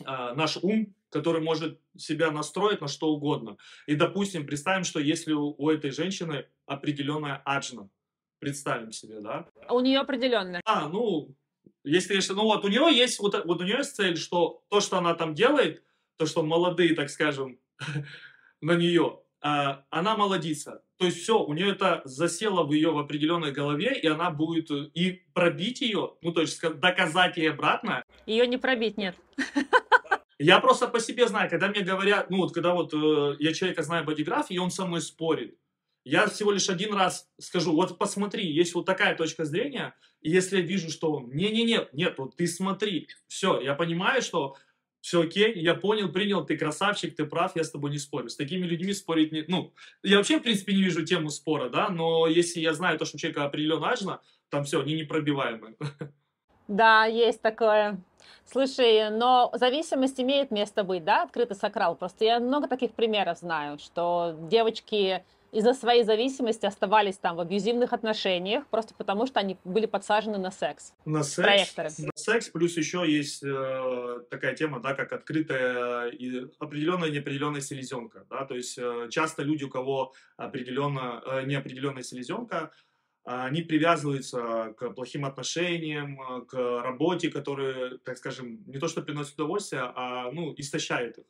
[0.01, 3.57] э, наш ум, который может себя настроить на что угодно.
[3.87, 7.89] И, допустим, представим, что если у, этой женщины определенная аджна,
[8.41, 9.49] представим себе, да?
[9.71, 10.61] У нее определенно.
[10.65, 11.35] А, ну,
[11.85, 14.99] если, ну вот у нее есть, вот, вот у нее есть цель, что то, что
[14.99, 15.83] она там делает,
[16.17, 17.59] то, что молодые, так скажем,
[18.61, 20.83] на нее, а, она молодится.
[20.97, 24.71] То есть все, у нее это засело в ее в определенной голове, и она будет
[24.71, 28.05] э, и пробить ее, ну то есть доказать ей обратно.
[28.27, 29.17] Ее не пробить, нет.
[30.39, 33.83] Я просто по себе знаю, когда мне говорят, ну вот когда вот э, я человека
[33.83, 35.59] знаю бодиграф, и он со мной спорит,
[36.05, 40.59] я всего лишь один раз скажу, вот посмотри, есть вот такая точка зрения, и если
[40.59, 44.57] я вижу, что не-не-не, нет, вот ты смотри, все, я понимаю, что
[45.01, 48.31] все окей, я понял, принял, ты красавчик, ты прав, я с тобой не спорю.
[48.31, 49.45] С такими людьми спорить не...
[49.49, 53.05] Ну, я вообще, в принципе, не вижу тему спора, да, но если я знаю то,
[53.05, 55.75] что у человека определенно важно, там все, они непробиваемые.
[56.69, 58.01] Да, есть такое.
[58.51, 61.95] Слушай, но зависимость имеет место быть, да, открытый сакрал.
[61.95, 65.23] Просто я много таких примеров знаю, что девочки
[65.55, 70.51] из-за своей зависимости оставались там в абьюзивных отношениях, просто потому что они были подсажены на
[70.51, 70.93] секс.
[71.05, 71.91] На секс, Проекторы.
[71.99, 78.27] на секс, плюс еще есть э, такая тема, да, как открытая и определенная неопределенная селезенка,
[78.29, 82.73] да, то есть э, часто люди, у кого определенно, э, неопределенная селезенка,
[83.27, 89.81] они привязываются к плохим отношениям, к работе, которые, так скажем, не то что приносят удовольствие,
[89.95, 91.25] а, ну, истощают их.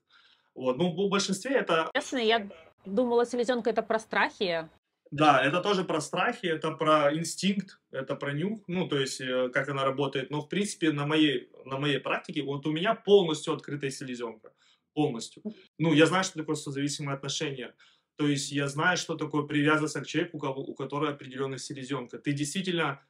[0.56, 0.76] Вот.
[0.76, 1.88] Ну, в большинстве это...
[1.94, 2.48] Честно, я
[2.86, 4.68] Думала, селезенка это про страхи.
[5.10, 9.48] Да, это тоже про страхи, это про инстинкт, это про нюх, ну, то есть, э,
[9.50, 10.30] как она работает.
[10.30, 14.52] Но, в принципе, на моей, на моей практике, вот у меня полностью открытая селезенка.
[14.92, 15.42] Полностью.
[15.78, 17.74] Ну, я знаю, что такое созависимые отношения.
[18.16, 22.18] То есть, я знаю, что такое привязываться к человеку, у, кого, у которого определенная селезенка.
[22.18, 23.00] Ты действительно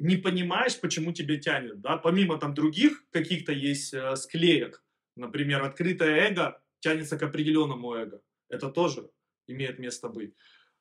[0.00, 4.82] не понимаешь, почему тебе тянет, да, помимо там других каких-то есть э, склеек,
[5.14, 9.10] например, открытое эго тянется к определенному эго, это тоже
[9.46, 10.34] имеет место быть.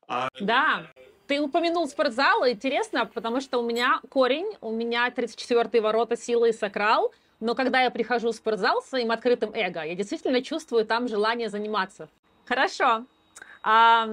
[0.07, 0.27] А...
[0.41, 0.87] Да,
[1.27, 6.53] ты упомянул спортзал, интересно, потому что у меня корень, у меня 34-й ворота силы и
[6.53, 11.49] сакрал, но когда я прихожу в спортзал своим открытым эго, я действительно чувствую там желание
[11.49, 12.09] заниматься.
[12.45, 13.05] Хорошо.
[13.61, 14.09] А,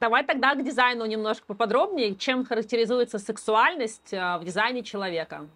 [0.00, 2.16] давай тогда к дизайну немножко поподробнее.
[2.16, 5.46] Чем характеризуется сексуальность а, в дизайне человека?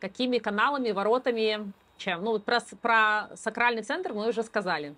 [0.00, 2.24] Какими каналами, воротами, чем?
[2.24, 4.94] Ну, про, про сакральный центр мы уже сказали.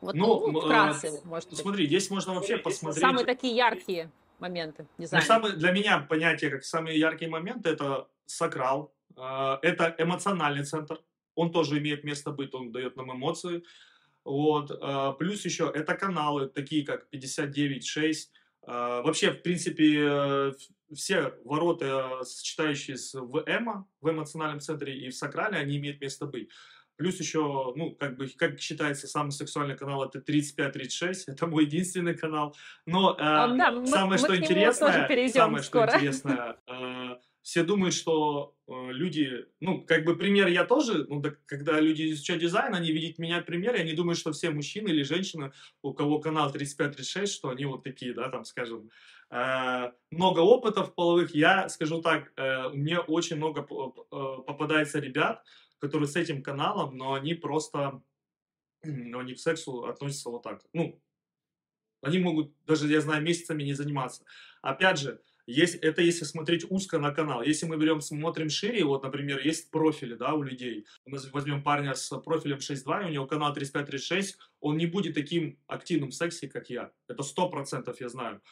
[0.00, 1.58] Вот, ну, ну вкратце, э, может быть.
[1.58, 3.00] Смотри, здесь можно вообще посмотреть...
[3.00, 5.24] Самые такие яркие моменты дизайна.
[5.24, 11.00] Ну, самые, для меня понятие, как самые яркие моменты, это сакрал, э, это эмоциональный центр,
[11.34, 13.62] он тоже имеет место быть, он дает нам эмоции.
[14.24, 14.70] Вот.
[14.70, 18.14] Э, плюс еще это каналы, такие как 59.6.
[18.66, 20.52] Э, вообще, в принципе, э,
[20.94, 26.50] все ворота, сочетающие с ВМ, в эмоциональном центре и в сакрале, они имеют место быть.
[26.98, 32.14] Плюс еще, ну, как бы, как считается, самый сексуальный канал это 35-36, это мой единственный
[32.14, 32.56] канал.
[32.86, 35.86] Но э, да, самое, мы, что интересное, самое, скоро.
[35.86, 37.16] что интересное, э,
[37.48, 42.10] все думают, что э, люди, ну, как бы пример я тоже, ну, да, когда люди
[42.10, 45.94] изучают дизайн, они видят меня пример, и они думают, что все мужчины или женщины, у
[45.94, 48.90] кого канал 35-36, что они вот такие, да, там, скажем,
[49.30, 51.34] э, много опытов половых.
[51.34, 55.44] Я скажу так, э, мне очень много э, попадается ребят,
[55.78, 58.02] которые с этим каналом, но они просто,
[58.82, 60.64] ну, они к сексу относятся вот так.
[60.72, 61.00] Ну,
[62.02, 64.24] они могут, даже я знаю, месяцами не заниматься.
[64.62, 67.42] Опять же, есть, это если смотреть узко на канал.
[67.42, 70.86] Если мы берем, смотрим шире, вот, например, есть профили, да, у людей.
[71.06, 76.10] Мы возьмем парня с профилем 6.2, у него канал 35-36, он не будет таким активным
[76.10, 76.90] в сексе, как я.
[77.08, 78.42] Это сто процентов я знаю.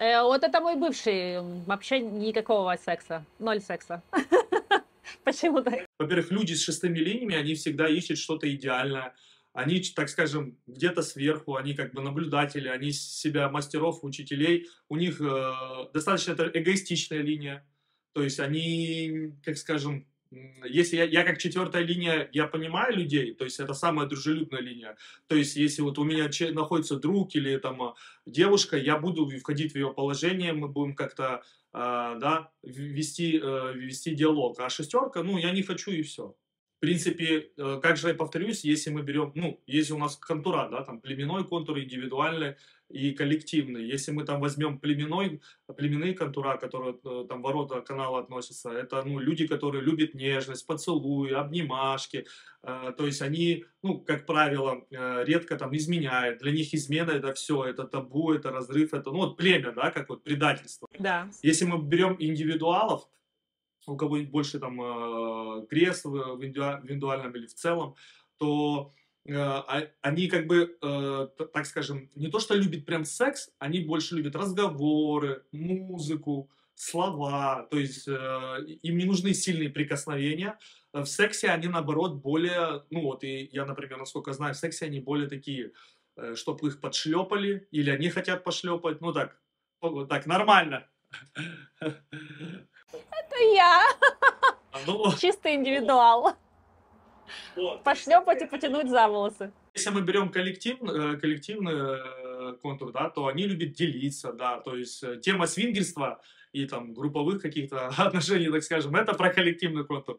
[0.00, 1.40] Э, вот это мой бывший.
[1.66, 3.24] Вообще никакого секса.
[3.38, 4.02] Ноль секса.
[5.24, 5.86] Почему так?
[5.98, 9.14] Во-первых, люди с шестыми линиями, они всегда ищут что-то идеальное.
[9.52, 15.20] они, так скажем, где-то сверху, они как бы наблюдатели, они себя мастеров, учителей, у них
[15.20, 15.52] э,
[15.92, 17.66] достаточно это эгоистичная линия,
[18.12, 20.06] то есть они, как скажем,
[20.64, 24.96] если я, я как четвертая линия, я понимаю людей, то есть это самая дружелюбная линия.
[25.26, 27.94] То есть если вот у меня находится друг или там а,
[28.26, 31.78] девушка, я буду входить в ее положение, мы будем как-то э,
[32.20, 34.60] да, вести, э, вести диалог.
[34.60, 36.36] А шестерка, ну, я не хочу и все.
[36.80, 40.66] В принципе, э, как же я повторюсь, если мы берем, ну, если у нас контура,
[40.70, 42.54] да, там племенной контур, индивидуальный
[42.88, 43.84] и коллективный.
[43.84, 45.42] Если мы там возьмем племенной,
[45.76, 51.32] племенные контура, которые э, там ворота канала относятся, это, ну, люди, которые любят нежность, поцелуи,
[51.32, 52.24] обнимашки,
[52.62, 56.38] э, то есть они, ну, как правило, редко там изменяют.
[56.38, 60.08] Для них измена это все, это табу, это разрыв, это, ну, вот племя, да, как
[60.08, 60.88] вот предательство.
[60.98, 61.28] Да.
[61.42, 63.06] Если мы берем индивидуалов,
[63.86, 67.96] у кого-нибудь больше там э, крест в индивидуальном или в целом,
[68.38, 68.92] то
[69.26, 73.80] э, а, они как бы, э, так скажем, не то что любят прям секс, они
[73.80, 80.58] больше любят разговоры, музыку, слова, то есть им не нужны сильные прикосновения.
[80.94, 84.98] В сексе они, наоборот, более, ну вот, и я, например, насколько знаю, в сексе они
[84.98, 85.72] более такие,
[86.36, 89.38] чтобы их подшлепали, или они хотят пошлепать, ну так,
[90.08, 90.88] так, нормально.
[93.40, 93.82] Это я.
[94.72, 96.34] А ну, Чистый индивидуал.
[97.56, 97.82] вот.
[97.82, 99.52] Пошлепать и потянуть за волосы.
[99.74, 104.76] Если мы берем коллектив, э, коллективный э, контур, да, то они любят делиться, да, то
[104.76, 106.20] есть э, тема свингерства
[106.52, 110.18] и там групповых каких-то отношений, так скажем, это про коллективный контур.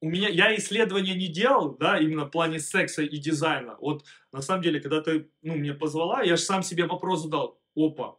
[0.00, 3.76] У меня, я исследования не делал, да, именно в плане секса и дизайна.
[3.80, 7.58] Вот, на самом деле, когда ты, ну, мне позвала, я же сам себе вопрос задал,
[7.74, 8.16] опа,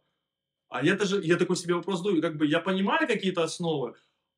[0.70, 3.94] а я даже, я такой себе вопрос задаю, как бы я понимаю какие-то основы,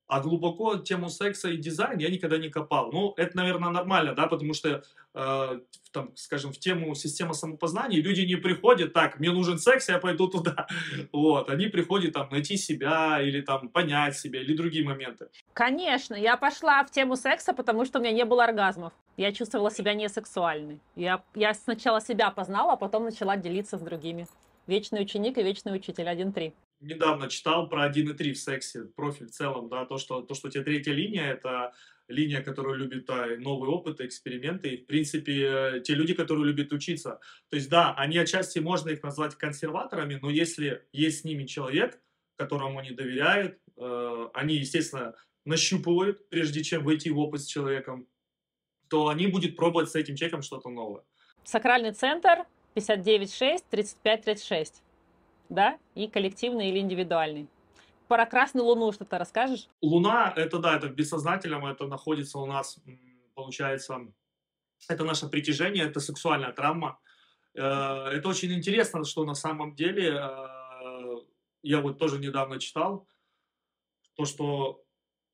[0.07, 2.91] а глубоко тему секса и дизайн я никогда не копал.
[2.93, 4.83] Ну, это, наверное, нормально, да, потому что,
[5.15, 9.99] э, там, скажем, в тему системы самопознания люди не приходят, так, мне нужен секс, я
[9.99, 10.67] пойду туда.
[11.13, 15.29] Вот, они приходят там найти себя или там понять себя или другие моменты.
[15.53, 18.93] Конечно, я пошла в тему секса, потому что у меня не было оргазмов.
[19.17, 20.81] Я чувствовала себя не сексуальной.
[20.97, 24.27] Я, я сначала себя познала, а потом начала делиться с другими.
[24.67, 26.53] Вечный ученик и вечный учитель 1.3.
[26.81, 30.51] Недавно читал про 1.3 в сексе, профиль в целом, да, то, что, то, что у
[30.51, 31.73] тебя третья линия, это
[32.09, 37.21] линия, которая любит а, новый опыт, эксперименты, и, в принципе, те люди, которые любят учиться.
[37.51, 42.01] То есть, да, они отчасти, можно их назвать консерваторами, но если есть с ними человек,
[42.37, 48.07] которому они доверяют, э, они, естественно, нащупывают, прежде чем войти в опыт с человеком,
[48.89, 51.03] то они будут пробовать с этим человеком что-то новое.
[51.45, 54.75] Сакральный центр 59,6, 35,36.
[55.49, 55.79] Да?
[55.95, 57.49] И коллективный или индивидуальный.
[58.09, 59.69] Про красную луну что-то расскажешь?
[59.81, 62.79] Луна, это да, это в бессознательном, это находится у нас,
[63.35, 64.01] получается,
[64.89, 66.99] это наше притяжение, это сексуальная травма.
[67.55, 71.17] Э, это очень интересно, что на самом деле, э,
[71.63, 73.07] я вот тоже недавно читал,
[74.15, 74.82] то, что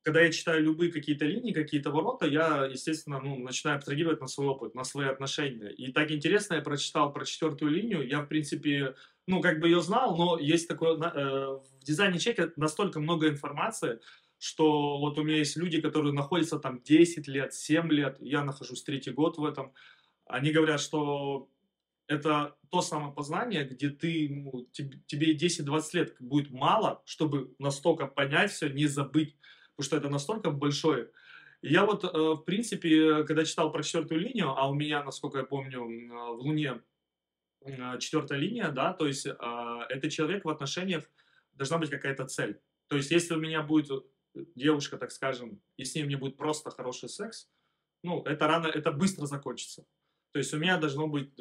[0.09, 4.47] когда я читаю любые какие-то линии, какие-то ворота, я, естественно, ну, начинаю абстрагировать на свой
[4.47, 5.69] опыт, на свои отношения.
[5.69, 8.95] И так интересно, я прочитал про четвертую линию, я, в принципе,
[9.27, 13.99] ну, как бы ее знал, но есть такое, э, в дизайне чека настолько много информации,
[14.39, 18.81] что вот у меня есть люди, которые находятся там 10 лет, 7 лет, я нахожусь
[18.81, 19.75] третий год в этом,
[20.25, 21.51] они говорят, что
[22.07, 28.69] это то самопознание, где ты, ну, тебе 10-20 лет будет мало, чтобы настолько понять все,
[28.69, 29.35] не забыть
[29.79, 31.09] потому что это настолько большое.
[31.61, 35.45] Я вот, э, в принципе, когда читал про четвертую линию, а у меня, насколько я
[35.45, 36.81] помню, э, в Луне
[37.61, 41.09] э, четвертая линия, да, то есть это человек в отношениях
[41.53, 42.59] должна быть какая-то цель.
[42.87, 44.05] То есть если у меня будет
[44.55, 47.49] девушка, так скажем, и с ней мне будет просто хороший секс,
[48.03, 49.85] ну, это рано, это быстро закончится.
[50.33, 51.33] То есть у меня должно быть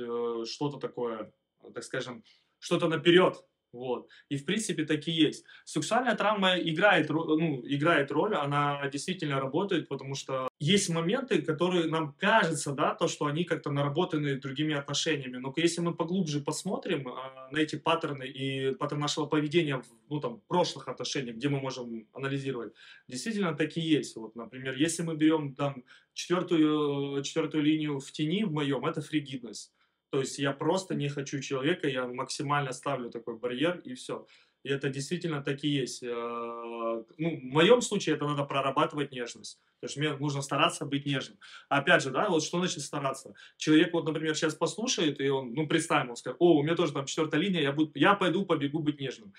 [0.49, 1.33] что-то такое,
[1.75, 2.23] так скажем,
[2.61, 4.09] что-то наперед, вот.
[4.31, 5.45] И в принципе так и есть.
[5.65, 12.15] Сексуальная травма играет, ну, играет роль, она действительно работает, потому что есть моменты, которые нам
[12.19, 15.37] кажется, да, то, что они как-то наработаны другими отношениями.
[15.37, 20.21] Но если мы поглубже посмотрим а, на эти паттерны и паттерн нашего поведения в ну,
[20.21, 22.73] там, прошлых отношениях, где мы можем анализировать,
[23.07, 24.17] действительно так и есть.
[24.17, 29.73] Вот, например, если мы берем там четвертую, четвертую линию в тени в моем, это фригидность.
[30.11, 34.27] То есть я просто не хочу человека, я максимально ставлю такой барьер и все.
[34.65, 36.03] И это действительно так и есть.
[36.03, 39.61] Э, ну, в моем случае это надо прорабатывать нежность.
[39.81, 41.39] То есть мне нужно стараться быть нежным.
[41.69, 43.35] Опять же, да, вот что значит стараться?
[43.57, 46.93] Человек вот, например, сейчас послушает, и он, ну, представим, он скажет, о, у меня тоже
[46.93, 49.33] там четвертая линия, я, буду, я пойду, побегу быть нежным.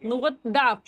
[0.00, 0.80] Ну вот, да,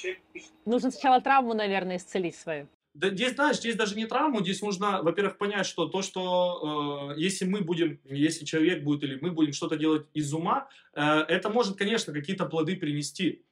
[0.64, 2.68] нужно сначала травму, наверное, исцелить свою.
[2.94, 7.20] Да, здесь, знаешь, здесь даже не травму, здесь нужно, во-первых, понять, что то, что э,
[7.20, 11.50] если мы будем, если человек будет или мы будем что-то делать из ума, э, это
[11.50, 13.42] может, конечно, какие-то плоды принести.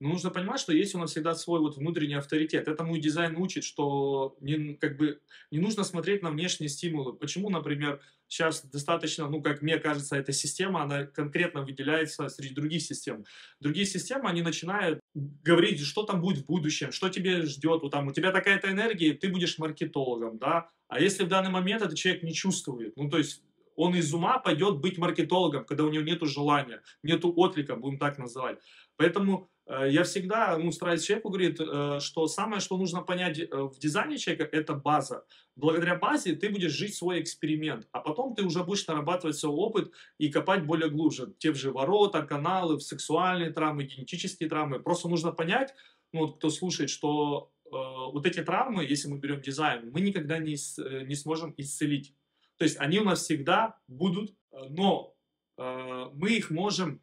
[0.00, 2.68] Но нужно понимать, что есть у нас всегда свой вот внутренний авторитет.
[2.68, 7.14] Этому и дизайн учит, что не, как бы, не нужно смотреть на внешние стимулы.
[7.14, 12.82] Почему, например, сейчас достаточно, ну, как мне кажется, эта система, она конкретно выделяется среди других
[12.82, 13.24] систем.
[13.60, 18.06] Другие системы, они начинают говорить, что там будет в будущем, что тебе ждет, вот там,
[18.08, 22.22] у тебя такая-то энергия, ты будешь маркетологом, да, а если в данный момент этот человек
[22.22, 23.42] не чувствует, ну, то есть
[23.78, 28.18] он из ума пойдет быть маркетологом, когда у него нет желания, нет отклика, будем так
[28.18, 28.58] называть.
[28.96, 33.78] Поэтому я всегда ну, стараюсь человеку говорить, э, что самое, что нужно понять э, в
[33.78, 35.26] дизайне человека, это база.
[35.56, 39.92] Благодаря базе ты будешь жить свой эксперимент, а потом ты уже будешь нарабатывать свой опыт
[40.16, 41.34] и копать более глубже.
[41.38, 44.80] Те же ворота, каналы, сексуальные травмы, генетические травмы.
[44.80, 45.74] Просто нужно понять,
[46.12, 50.38] ну, вот кто слушает, что э, вот эти травмы, если мы берем дизайн, мы никогда
[50.38, 50.56] не,
[51.04, 52.14] не сможем исцелить.
[52.56, 55.14] То есть они у нас всегда будут, но
[55.58, 57.02] э, мы их можем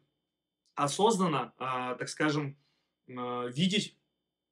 [0.76, 2.56] осознанно, а, так скажем,
[3.08, 3.96] а, видеть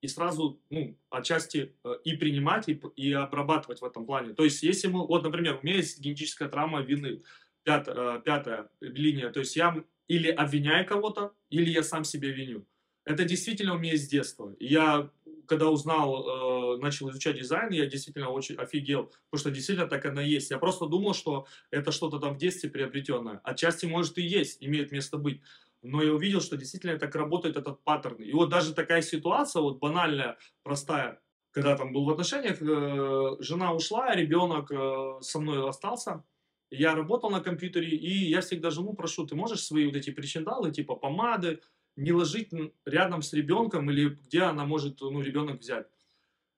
[0.05, 4.35] и сразу, ну, отчасти э, и принимать, и, и обрабатывать в этом плане.
[4.35, 7.23] То есть, если мы, вот, например, у меня есть генетическая травма вины,
[7.63, 12.67] пятая, пятая линия, то есть я или обвиняю кого-то, или я сам себя виню.
[13.07, 14.55] Это действительно у меня с детства.
[14.61, 15.11] Я,
[15.47, 20.21] когда узнал, э, начал изучать дизайн, я действительно очень офигел, потому что действительно так оно
[20.21, 20.51] есть.
[20.51, 23.41] Я просто думал, что это что-то там в детстве приобретенное.
[23.43, 25.41] Отчасти, может, и есть, имеет место быть
[25.85, 28.17] но я увидел, что действительно так работает этот паттерн.
[28.17, 31.21] И вот даже такая ситуация, вот банальная, простая,
[31.51, 36.25] когда там был в отношениях, э, жена ушла, ребенок э, со мной остался,
[36.71, 40.73] я работал на компьютере, и я всегда жену прошу, ты можешь свои вот эти причиндалы,
[40.73, 41.61] типа помады,
[41.97, 42.51] не ложить
[42.87, 45.87] рядом с ребенком или где она может, ну, ребенок взять.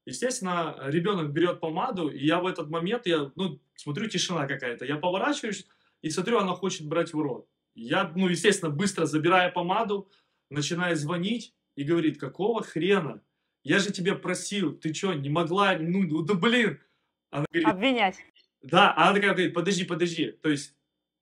[0.06, 4.96] Естественно, ребенок берет помаду, и я в этот момент, я, ну, смотрю, тишина какая-то, я
[4.96, 5.66] поворачиваюсь
[6.00, 7.48] и смотрю, она хочет брать в рот.
[7.76, 10.10] Я, ну, естественно, быстро забирая помаду,
[10.50, 13.22] начинаю звонить и говорит, какого хрена?
[13.62, 16.80] Я же тебя просил, ты что, не могла, ну, ну да блин.
[17.30, 18.16] Она говорит, Обвинять.
[18.62, 20.74] Да, она такая говорит, подожди, подожди, то есть,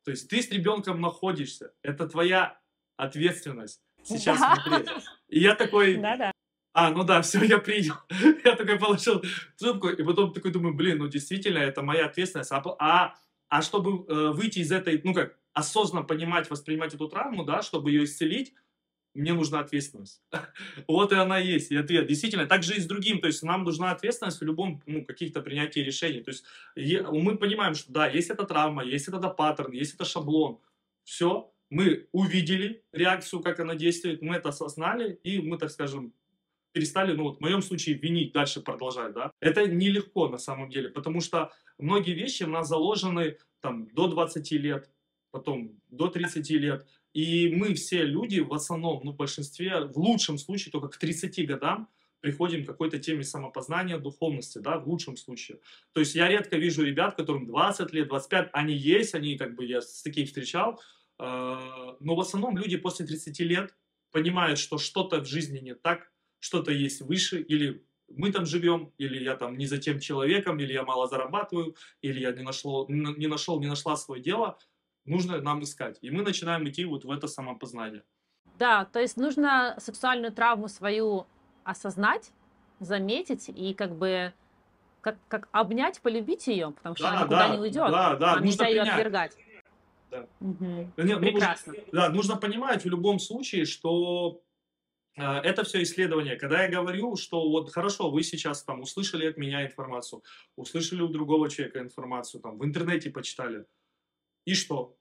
[0.05, 2.61] то есть ты с ребенком находишься, это твоя
[2.97, 4.55] ответственность сейчас да.
[4.55, 4.89] смотреть.
[5.29, 6.31] И я такой, Да-да.
[6.73, 7.95] А, ну да, все, я принял.
[8.45, 9.23] я такой положил
[9.57, 12.51] трубку, и потом такой думаю, блин, ну действительно, это моя ответственность.
[12.51, 13.15] А, а,
[13.55, 17.93] а чтобы э, выйти из этой, ну как, осознанно понимать, воспринимать эту травму, да, чтобы
[17.93, 18.53] ее исцелить,
[19.15, 20.21] мне нужна ответственность.
[20.89, 22.09] вот и она есть, и ответ.
[22.09, 23.21] Действительно, так же и с другим.
[23.21, 26.21] То есть нам нужна ответственность в любом, ну, каких-то принятии решений.
[26.21, 30.59] То есть мы понимаем, что да, есть эта травма, есть этот паттерн, есть это шаблон.
[31.05, 36.13] Все, мы увидели реакцию, как она действует, мы это осознали, и мы, так скажем,
[36.75, 39.31] перестали, ну вот в моем случае, винить, дальше продолжать, да.
[39.41, 44.51] Это нелегко на самом деле, потому что многие вещи у нас заложены там до 20
[44.53, 44.91] лет,
[45.31, 46.87] потом до 30 лет.
[47.15, 51.47] И мы все люди в основном, ну, в большинстве, в лучшем случае, только к 30
[51.47, 51.89] годам
[52.21, 55.61] приходим к какой-то теме самопознания, духовности, да, в лучшем случае.
[55.93, 59.65] То есть я редко вижу ребят, которым 20 лет, 25, они есть, они как бы,
[59.65, 60.81] я с таких встречал,
[61.19, 63.77] а, но в основном люди после 30 лет
[64.11, 66.14] понимают, что что-то в жизни не так,
[66.45, 70.75] что-то есть выше, или мы там живем, или я там не за тем человеком, или
[70.75, 74.59] я мало зарабатываю, или я не нашел, не нашел, не нашла свое дело,
[75.07, 75.99] нужно нам искать.
[76.03, 78.03] И мы начинаем идти вот в это самопознание.
[78.59, 81.27] Да, то есть нужно сексуальную травму свою
[81.65, 82.31] осознать,
[82.79, 84.35] заметить и как бы
[85.01, 87.91] как, как обнять, полюбить ее, потому что да, она никуда да, не уйдет.
[87.91, 89.33] Да, да, Нам нельзя ее отвергать.
[90.11, 90.27] Да.
[90.41, 90.93] Угу.
[90.99, 91.73] Нет, Прекрасно.
[91.73, 94.43] Нужно, да, нужно понимать в любом случае, что
[95.17, 96.37] это все исследование.
[96.37, 100.23] Когда я говорю, что вот хорошо, вы сейчас там услышали от меня информацию,
[100.57, 103.67] услышали у другого человека информацию, там в интернете почитали,
[104.45, 104.99] и что?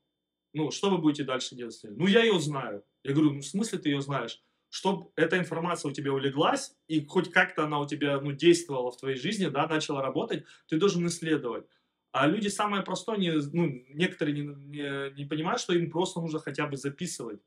[0.54, 1.80] Ну, что вы будете дальше делать?
[1.84, 2.84] Ну, я ее знаю.
[3.04, 4.42] Я говорю, ну, в смысле ты ее знаешь?
[4.70, 8.98] Чтобы эта информация у тебя улеглась, и хоть как-то она у тебя ну, действовала в
[8.98, 11.66] твоей жизни, да, начала работать, ты должен исследовать.
[12.12, 16.40] А люди самое простое, не, ну, некоторые не, не, не понимают, что им просто нужно
[16.40, 17.42] хотя бы записывать.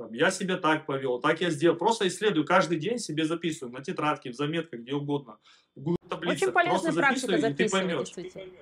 [0.00, 1.76] Там, я себя так повел, так я сделал.
[1.76, 5.36] Просто исследую, каждый день себе записываю на тетрадке, в заметках, где угодно.
[5.76, 6.48] В Google таблицах.
[6.48, 8.52] Очень полезная просто практика записывать, и ты поймешь.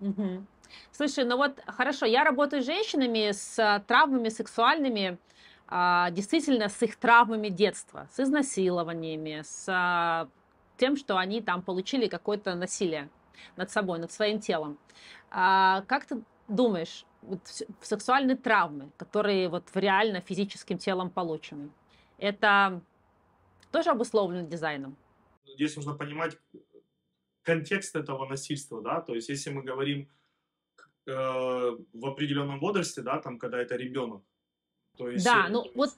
[0.00, 0.46] Угу.
[0.92, 5.18] Слушай, ну вот хорошо, я работаю с женщинами с а, травмами сексуальными,
[5.66, 10.28] а, действительно с их травмами детства, с изнасилованиями, с а,
[10.76, 13.08] тем, что они там получили какое-то насилие
[13.56, 14.78] над собой, над своим телом.
[15.30, 17.40] Как ты думаешь, вот
[17.82, 21.70] сексуальные травмы, которые вот в реально физическим телом получены,
[22.18, 22.80] это
[23.70, 24.96] тоже обусловлено дизайном?
[25.46, 26.36] Здесь нужно понимать,
[27.42, 30.08] контекст этого насильства, да, то есть если мы говорим
[31.06, 34.22] э, в определенном возрасте, да, там, когда это ребенок,
[34.96, 35.24] то есть...
[35.24, 35.90] Да, ну вот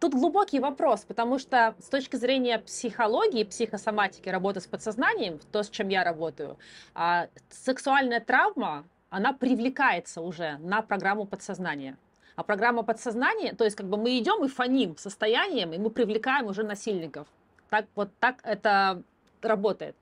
[0.00, 5.70] тут глубокий вопрос, потому что с точки зрения психологии, психосоматики, работы с подсознанием, то, с
[5.70, 6.58] чем я работаю,
[6.94, 11.98] а, сексуальная травма, она привлекается уже на программу подсознания.
[12.34, 16.46] А программа подсознания, то есть как бы мы идем и фоним состоянием, и мы привлекаем
[16.46, 17.28] уже насильников.
[17.68, 19.02] Так вот так это
[19.42, 19.96] работает.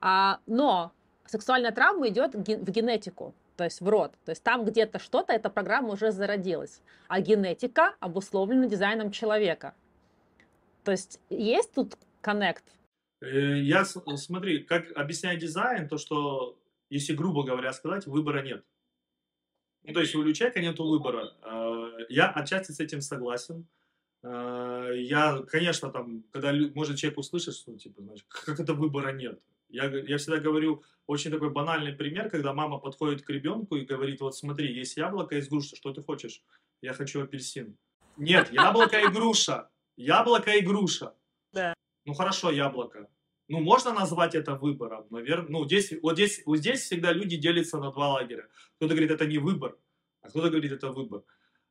[0.00, 0.92] А, но
[1.26, 4.14] сексуальная травма идет в генетику, то есть в род.
[4.24, 6.80] То есть там где-то что-то, эта программа уже зародилась.
[7.08, 9.74] А генетика обусловлена дизайном человека.
[10.82, 12.64] То есть есть тут коннект?
[13.20, 16.56] Э, я, смотри, как объясняю дизайн, то что,
[16.90, 18.64] если грубо говоря сказать, выбора нет.
[19.82, 21.32] Ну, то есть у человека нет выбора.
[21.42, 23.66] Э, я отчасти с этим согласен.
[24.22, 29.40] Э, я, конечно, там, когда может человек услышит, что, типа, значит, как это выбора нет.
[29.68, 34.20] Я, я всегда говорю очень такой банальный пример, когда мама подходит к ребенку и говорит,
[34.20, 36.42] вот смотри, есть яблоко, есть груша, что ты хочешь?
[36.82, 37.76] Я хочу апельсин.
[38.16, 39.70] Нет, яблоко и груша.
[39.96, 41.14] Яблоко и груша.
[41.52, 41.74] Да.
[42.04, 43.08] Ну хорошо, яблоко.
[43.48, 45.50] Ну, можно назвать это выбором, наверное.
[45.50, 48.48] Ну, здесь, вот, здесь, вот здесь всегда люди делятся на два лагеря.
[48.76, 49.76] Кто-то говорит, это не выбор,
[50.22, 51.22] а кто-то говорит, это выбор.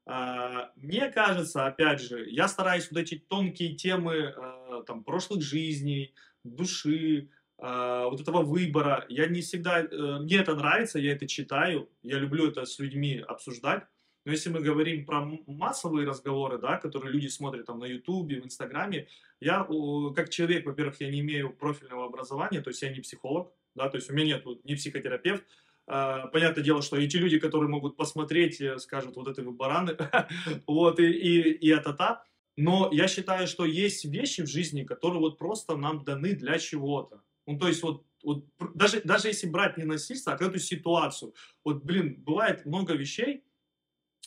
[0.06, 6.14] А, мне кажется, опять же, я стараюсь вот эти тонкие темы а, там, прошлых жизней,
[6.44, 9.06] души, а, вот этого выбора.
[9.10, 9.80] Я не всегда...
[9.80, 13.84] А, мне это нравится, я это читаю, я люблю это с людьми обсуждать.
[14.26, 18.46] Но если мы говорим про массовые разговоры, да, которые люди смотрят там на Ютубе, в
[18.46, 19.08] Инстаграме,
[19.46, 19.68] я
[20.16, 23.98] как человек, во-первых, я не имею профильного образования, то есть я не психолог, да, то
[23.98, 25.44] есть у меня нет не психотерапевт.
[25.88, 29.96] А, понятное дело, что эти люди, которые могут посмотреть, э, скажут, вот это вы бараны,
[30.68, 32.24] вот, и, и, и это-то.
[32.58, 37.22] Но я считаю, что есть вещи в жизни, которые вот просто нам даны для чего-то.
[37.46, 41.36] Ну, то есть вот, вот даже, даже если брать не насильство, а какую-то ситуацию.
[41.64, 43.44] Вот, блин, бывает много вещей,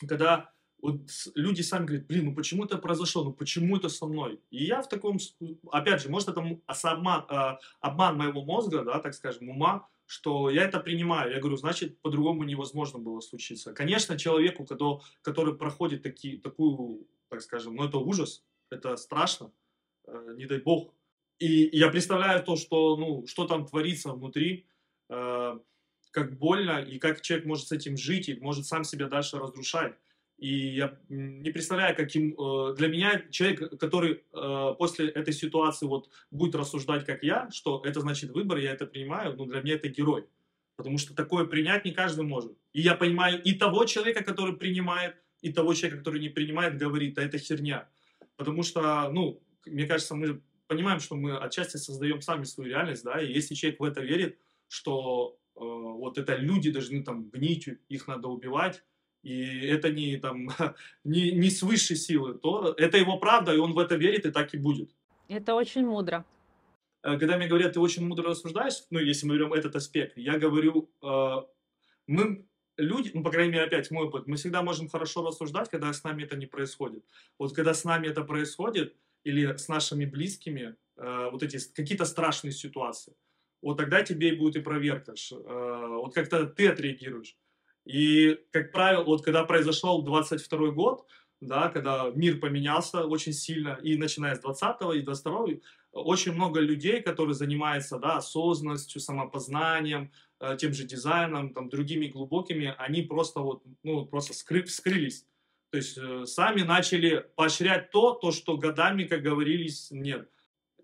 [0.06, 1.01] когда вот
[1.35, 4.41] люди сами говорят, блин, ну почему это произошло, ну почему это со мной?
[4.51, 5.18] И я в таком,
[5.72, 10.64] опять же, может это обман, а, обман моего мозга, да, так скажем, ума, что я
[10.64, 11.33] это принимаю.
[11.33, 13.74] Я говорю, значит, по-другому невозможно было случиться.
[13.74, 19.53] Конечно, человеку, который, который проходит такие, такую, так скажем, ну это ужас, это страшно,
[20.07, 20.95] э, не дай бог.
[21.39, 24.66] И я представляю то, что, ну, что там творится внутри,
[25.09, 25.59] э,
[26.11, 29.95] как больно, и как человек может с этим жить, и может сам себя дальше разрушать.
[30.39, 32.32] И я не представляю, каким...
[32.39, 37.82] Э, для меня человек, который э, после этой ситуации вот будет рассуждать, как я, что
[37.84, 40.26] это значит выбор, я это принимаю, ну, для меня это герой.
[40.76, 42.57] Потому что такое принять не каждый может.
[42.72, 47.14] И я понимаю и того человека, который принимает, и того человека, который не принимает, говорит,
[47.14, 47.89] да это херня.
[48.36, 53.20] Потому что, ну, мне кажется, мы понимаем, что мы отчасти создаем сами свою реальность, да,
[53.20, 58.07] и если человек в это верит, что э, вот это люди должны там гнить, их
[58.07, 58.84] надо убивать,
[59.22, 60.48] и это не, там,
[61.04, 64.30] не, не с высшей силы, то это его правда, и он в это верит, и
[64.30, 64.90] так и будет.
[65.28, 66.24] Это очень мудро.
[67.02, 70.38] Э, когда мне говорят, ты очень мудро рассуждаешь, ну, если мы берем этот аспект, я
[70.38, 71.36] говорю, э,
[72.06, 72.46] мы
[72.76, 76.04] люди, ну, по крайней мере, опять мой опыт, мы всегда можем хорошо рассуждать, когда с
[76.04, 77.04] нами это не происходит.
[77.38, 82.52] Вот когда с нами это происходит, или с нашими близкими, э, вот эти какие-то страшные
[82.52, 83.14] ситуации,
[83.60, 87.36] вот тогда тебе и будет и проверка, вот как-то ты отреагируешь.
[87.89, 91.07] И, как правило, вот когда произошел 22 год,
[91.41, 95.47] да, когда мир поменялся очень сильно, и начиная с 20 и 22
[95.93, 102.74] очень много людей, которые занимаются да, осознанностью, самопознанием, э, тем же дизайном, там, другими глубокими,
[102.76, 105.24] они просто вот, ну, просто скры, скрылись.
[105.70, 110.28] То есть э, сами начали поощрять то, то, что годами, как говорились, нет.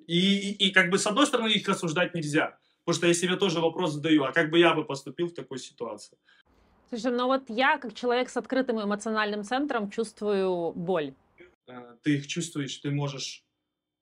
[0.07, 3.37] И, и, и как бы с одной стороны их осуждать нельзя, потому что я себе
[3.37, 6.17] тоже вопрос задаю, а как бы я бы поступил в такой ситуации?
[6.89, 11.15] Слушай, ну вот я, как человек с открытым эмоциональным центром, чувствую боль.
[11.67, 13.45] Э, ты их чувствуешь, ты можешь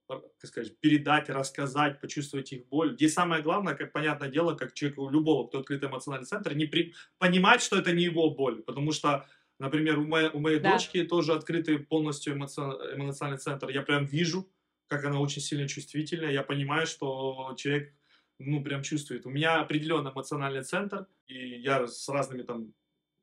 [0.08, 2.94] э, как сказать, передать, рассказать, почувствовать их боль.
[2.94, 6.94] Здесь самое главное, как понятное дело, как человеку любого, кто открытый эмоциональный центр, не при...
[7.18, 8.62] понимать, что это не его боль.
[8.62, 9.26] Потому что,
[9.58, 10.72] например, у моей, у моей да.
[10.72, 13.68] дочки тоже открытый полностью эмоциональный центр.
[13.70, 14.48] Я прям вижу,
[14.88, 16.32] как она очень сильно чувствительная.
[16.32, 17.94] Я понимаю, что человек
[18.38, 19.26] ну, прям чувствует.
[19.26, 22.74] У меня определенный эмоциональный центр, и я с разными там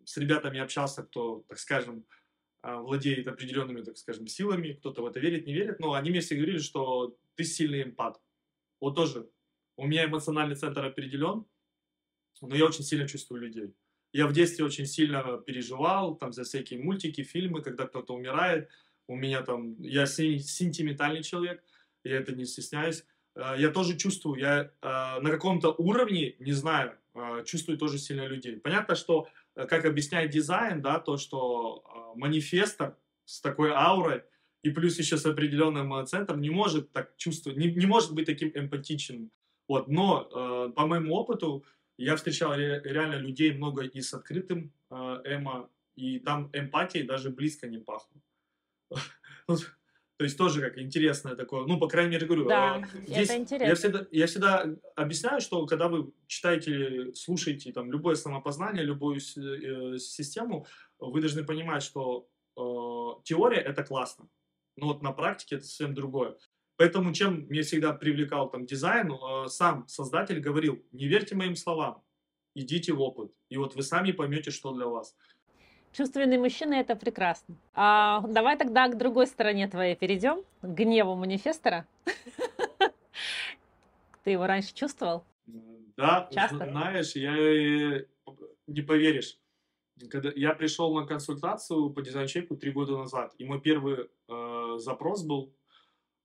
[0.05, 2.05] с ребятами общался, кто, так скажем,
[2.61, 6.19] а, владеет определенными, так скажем, силами, кто-то в это верит, не верит, но они мне
[6.19, 8.19] все говорили, что ты сильный эмпат.
[8.79, 9.29] Вот тоже,
[9.77, 11.45] у меня эмоциональный центр определен,
[12.41, 13.73] но я очень сильно чувствую людей.
[14.11, 18.69] Я в детстве очень сильно переживал там за всякие мультики, фильмы, когда кто-то умирает.
[19.07, 21.63] У меня там, я сентиментальный человек,
[22.03, 23.05] я это не стесняюсь.
[23.39, 28.27] Э, я тоже чувствую, я э, на каком-то уровне, не знаю, э, чувствую тоже сильно
[28.27, 28.57] людей.
[28.57, 34.23] Понятно, что, как объясняет дизайн, да, то, что манифестор с такой аурой
[34.63, 38.51] и плюс еще с определенным центром не может так чувствовать, не, не может быть таким
[38.53, 39.31] эмпатичным.
[39.67, 41.63] Вот, но по моему опыту
[41.97, 47.67] я встречал ре, реально людей много и с открытым эмо, и там эмпатией даже близко
[47.67, 48.23] не пахнет.
[50.19, 52.45] То есть тоже как интересное такое, ну, по крайней мере, говорю.
[52.45, 53.69] Да, а, это интересно.
[53.69, 54.65] Я всегда, я всегда
[54.97, 60.67] объясняю, что когда вы читаете, слушаете там любое самопознание, любую э, систему,
[60.99, 64.27] вы должны понимать, что э, теория это классно,
[64.75, 66.35] но вот на практике это совсем другое.
[66.75, 72.03] Поэтому чем мне всегда привлекал там дизайн, э, сам создатель говорил, не верьте моим словам,
[72.55, 75.15] идите в опыт, и вот вы сами поймете, что для вас.
[75.91, 77.55] Чувственный мужчина– это прекрасно.
[77.73, 81.87] А, давай тогда к другой стороне твоей перейдем, к гневу манифестора.
[84.23, 85.23] Ты его раньше чувствовал?
[85.97, 86.69] Да, Часто?
[86.69, 88.05] знаешь, я э,
[88.67, 89.37] не поверишь.
[90.09, 95.23] Когда я пришел на консультацию по дизайн-чеку три года назад, и мой первый э, запрос
[95.23, 95.53] был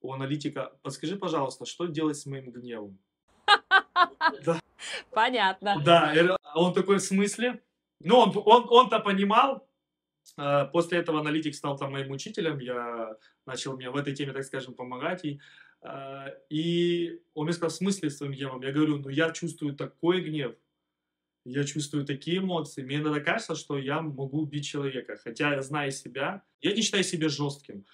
[0.01, 2.99] у аналитика, подскажи, пожалуйста, что делать с моим гневом?
[5.11, 5.83] Понятно.
[5.85, 6.13] Да,
[6.43, 7.64] а он такой, в смысле?
[8.05, 9.67] Ну, он, он, он-то понимал,
[10.39, 14.45] э, После этого аналитик стал там моим учителем, я начал мне в этой теме, так
[14.45, 15.25] скажем, помогать.
[15.25, 15.41] И,
[15.83, 18.63] э, и он мне сказал, в смысле с твоим гневом?
[18.63, 20.55] Я говорю, ну я чувствую такой гнев,
[21.47, 22.83] я чувствую такие эмоции.
[22.83, 25.17] Мне иногда кажется, что я могу убить человека.
[25.17, 27.87] Хотя, зная себя, я не считаю себя жестким.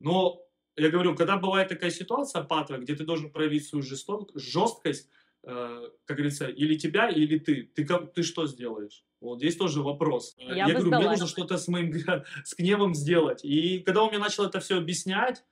[0.00, 0.42] Но
[0.76, 5.08] я говорю, когда бывает такая ситуация патовая, где ты должен проявить свою жесткость,
[5.46, 9.04] как говорится, или тебя, или ты, ты, как, ты что сделаешь?
[9.20, 10.34] Вот здесь тоже вопрос.
[10.38, 10.98] Я, я говорю, сдалась.
[10.98, 11.92] мне нужно что-то с моим
[12.44, 13.44] с гневом сделать.
[13.44, 15.44] И когда он мне начал это все объяснять,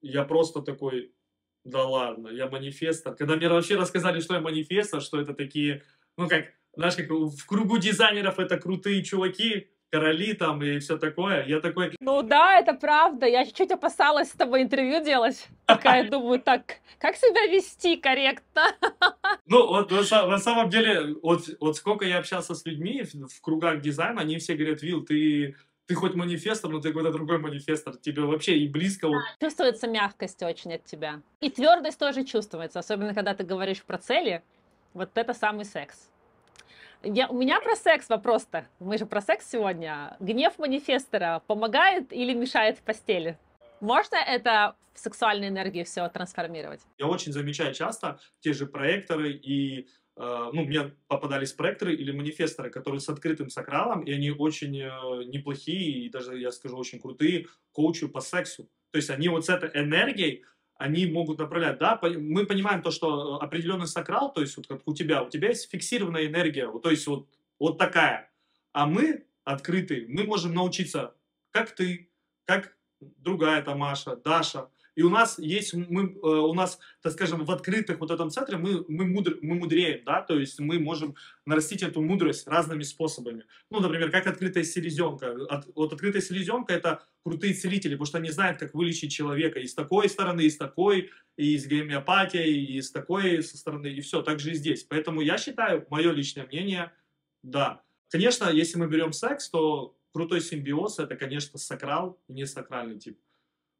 [0.00, 1.12] я просто такой,
[1.64, 3.14] да ладно, я манифестор.
[3.14, 5.82] Когда мне вообще рассказали, что я манифестор, что это такие,
[6.16, 11.44] ну как, знаешь, как в кругу дизайнеров это крутые чуваки, короли там и все такое.
[11.46, 11.94] Я такой...
[12.00, 13.26] Ну да, это правда.
[13.26, 15.48] Я чуть-чуть опасалась с тобой интервью делать.
[15.66, 18.62] Такая думаю, так, как себя вести корректно?
[19.46, 24.20] Ну, вот на самом деле, вот, вот сколько я общался с людьми в кругах дизайна,
[24.20, 25.56] они все говорят, Вил, ты
[25.90, 27.96] ты хоть манифестор, но ты какой-то другой манифестор.
[27.96, 29.08] Тебе вообще и близко.
[29.08, 29.22] Вот.
[29.40, 31.20] Чувствуется мягкость очень от тебя.
[31.40, 34.40] И твердость тоже чувствуется, особенно когда ты говоришь про цели.
[34.94, 36.08] Вот это самый секс.
[37.02, 38.66] Я, у меня про секс вопрос-то.
[38.78, 40.16] Мы же про секс сегодня.
[40.20, 43.38] Гнев манифестора помогает или мешает в постели?
[43.80, 46.80] Можно это в сексуальной энергии все трансформировать?
[46.98, 52.68] Я очень замечаю часто те же проекторы и э, ну, мне попадались проекторы или манифесторы,
[52.68, 57.46] которые с открытым сакралом, и они очень э, неплохие, и даже, я скажу, очень крутые
[57.72, 58.68] коучи по сексу.
[58.90, 60.44] То есть они вот с этой энергией
[60.80, 64.80] они могут направлять, да, мы понимаем то, что э, определенный сакрал, то есть вот как
[64.86, 67.28] у тебя, у тебя есть фиксированная энергия, вот, то есть вот,
[67.58, 68.30] вот такая,
[68.72, 71.14] а мы открытые, мы можем научиться,
[71.50, 72.08] как ты,
[72.46, 77.44] как другая там Маша, Даша, и у нас есть, мы, э, у нас, так скажем,
[77.44, 81.14] в открытых вот этом центре мы, мы, мудр, мы мудреем, да, то есть мы можем
[81.46, 83.44] нарастить эту мудрость разными способами.
[83.70, 85.36] Ну, например, как открытая селезенка.
[85.48, 89.66] От, вот открытая селезенка– это крутые целители, потому что они знают, как вылечить человека и
[89.66, 94.00] с такой стороны, и с такой, и с гомеопатией, и с такой со стороны, и
[94.00, 94.84] все, так же и здесь.
[94.84, 96.92] Поэтому я считаю, мое личное мнение,
[97.42, 97.82] да.
[98.08, 103.18] Конечно, если мы берем секс, то крутой симбиоз– это, конечно, сакрал не сакральный тип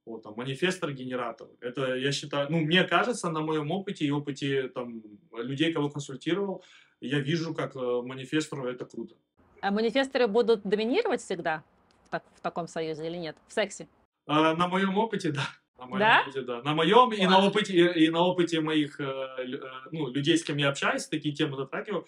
[0.06, 1.48] вот, там, манифестор-генератор.
[1.60, 6.64] Это, я считаю, ну, мне кажется, на моем опыте и опыте там, людей, кого консультировал,
[7.00, 9.14] я вижу, как э, манифестору это круто.
[9.60, 11.62] А манифесторы будут доминировать всегда
[12.04, 13.36] в, так, в таком союзе или нет?
[13.48, 13.88] В сексе?
[14.26, 15.48] А, на моем опыте, да.
[15.78, 16.22] На моем да?
[16.22, 16.62] опыте, да.
[16.62, 19.60] На моем и на опыте, и, и на опыте моих э,
[19.92, 22.06] ну, людей, с кем я общаюсь, такие темы затрагиваю,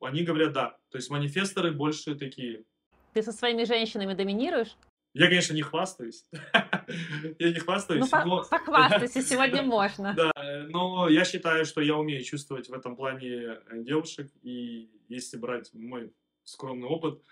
[0.00, 0.76] они говорят да.
[0.90, 2.64] То есть манифесторы больше такие.
[3.14, 4.76] Ты со своими женщинами доминируешь?
[5.14, 6.26] Я, конечно, не хвастаюсь.
[7.38, 8.10] я не хвастаюсь.
[8.10, 8.44] Ну, но...
[8.50, 10.14] похвастайся, сегодня можно.
[10.14, 10.32] Да,
[10.68, 14.30] но я считаю, что я умею чувствовать в этом плане э, девушек.
[14.42, 16.12] И если брать мой
[16.44, 17.22] скромный опыт,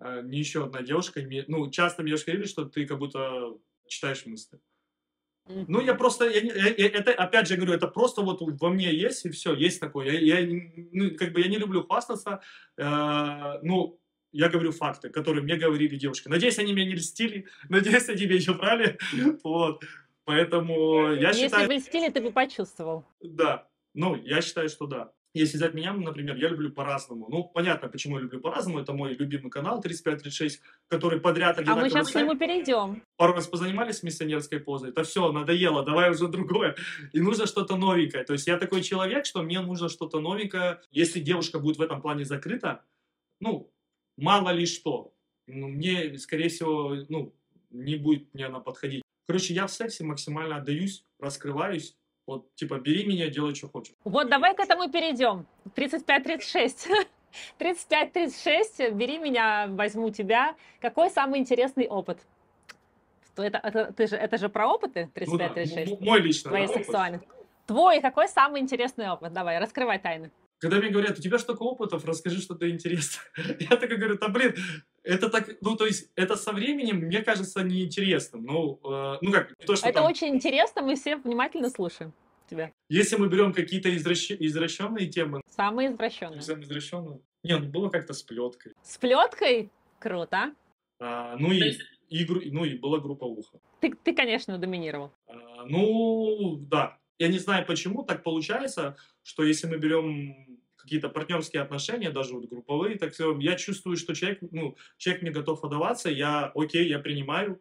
[0.00, 3.54] э, не еще одна девушка, ну, часто мне говорили, что ты как будто
[3.86, 4.60] читаешь мысли.
[5.46, 8.94] Ну, я просто, я, я, я, это, опять же говорю, это просто вот во мне
[8.94, 10.10] есть, и все, есть такое.
[10.12, 12.40] Я, я, ну, как бы я не люблю хвастаться,
[12.76, 14.00] э, ну,
[14.32, 16.28] я говорю факты, которые мне говорили девушки.
[16.28, 18.98] Надеюсь, они меня не льстили, надеюсь, они меня не брали.
[19.44, 19.84] Вот.
[20.24, 21.62] Поэтому я Если считаю...
[21.62, 23.04] Если бы льстили, ты бы почувствовал.
[23.20, 23.68] Да.
[23.94, 25.12] Ну, я считаю, что да.
[25.34, 27.26] если взять меня, например, я люблю по-разному.
[27.28, 28.78] Ну, понятно, почему я люблю по-разному.
[28.78, 33.02] Это мой любимый канал 3536, который подряд А мы сейчас к нему перейдем.
[33.16, 34.90] Пару раз позанимались миссионерской позой.
[34.90, 36.76] Это все, надоело, давай уже другое.
[37.12, 38.24] И нужно что-то новенькое.
[38.24, 40.80] То есть я такой человек, что мне нужно что-то новенькое.
[40.92, 42.84] Если девушка будет в этом плане закрыта,
[43.40, 43.71] ну,
[44.16, 45.12] мало ли что.
[45.46, 47.32] Ну, мне, скорее всего, ну,
[47.70, 49.02] не будет мне она подходить.
[49.26, 51.96] Короче, я в сексе максимально отдаюсь, раскрываюсь,
[52.26, 53.94] вот, типа, бери меня, делай, что хочешь.
[54.04, 55.46] Вот, давай к этому перейдем.
[55.74, 57.06] 35-36.
[57.58, 60.54] 35-36, бери меня, возьму тебя.
[60.80, 62.20] Какой самый интересный опыт?
[63.34, 65.26] То это, это, ты же, это же про опыты 35-36?
[65.26, 67.28] Ну, да, мой личный Твоей да, сексуальности.
[67.66, 69.32] Твой какой самый интересный опыт?
[69.32, 70.30] Давай, раскрывай тайны.
[70.62, 73.24] Когда мне говорят, у тебя столько опытов, расскажи что-то интересное.
[73.58, 74.54] Я так говорю, да блин,
[75.02, 78.44] это так, ну то есть это со временем мне кажется неинтересным.
[78.44, 80.06] Ну, э, ну как, то, что Это там...
[80.06, 82.12] очень интересно, мы все внимательно слушаем
[82.48, 82.70] тебя.
[82.88, 84.30] Если мы берем какие-то извращ...
[84.30, 85.40] извращенные темы.
[85.50, 86.42] Самые извращенные.
[86.42, 87.20] Самые извращенные.
[87.42, 88.72] Не, ну было как-то с плеткой.
[88.84, 89.68] С плеткой?
[89.98, 90.54] Круто.
[91.00, 91.76] А, ну и,
[92.08, 93.58] и, ну и была группа уха.
[93.80, 95.10] Ты, ты конечно, доминировал.
[95.26, 96.98] А, ну, да.
[97.22, 102.48] Я не знаю, почему так получается, что если мы берем какие-то партнерские отношения, даже вот
[102.48, 106.98] групповые, так все, я чувствую, что человек, ну, человек мне готов отдаваться, я, окей, я
[106.98, 107.60] принимаю,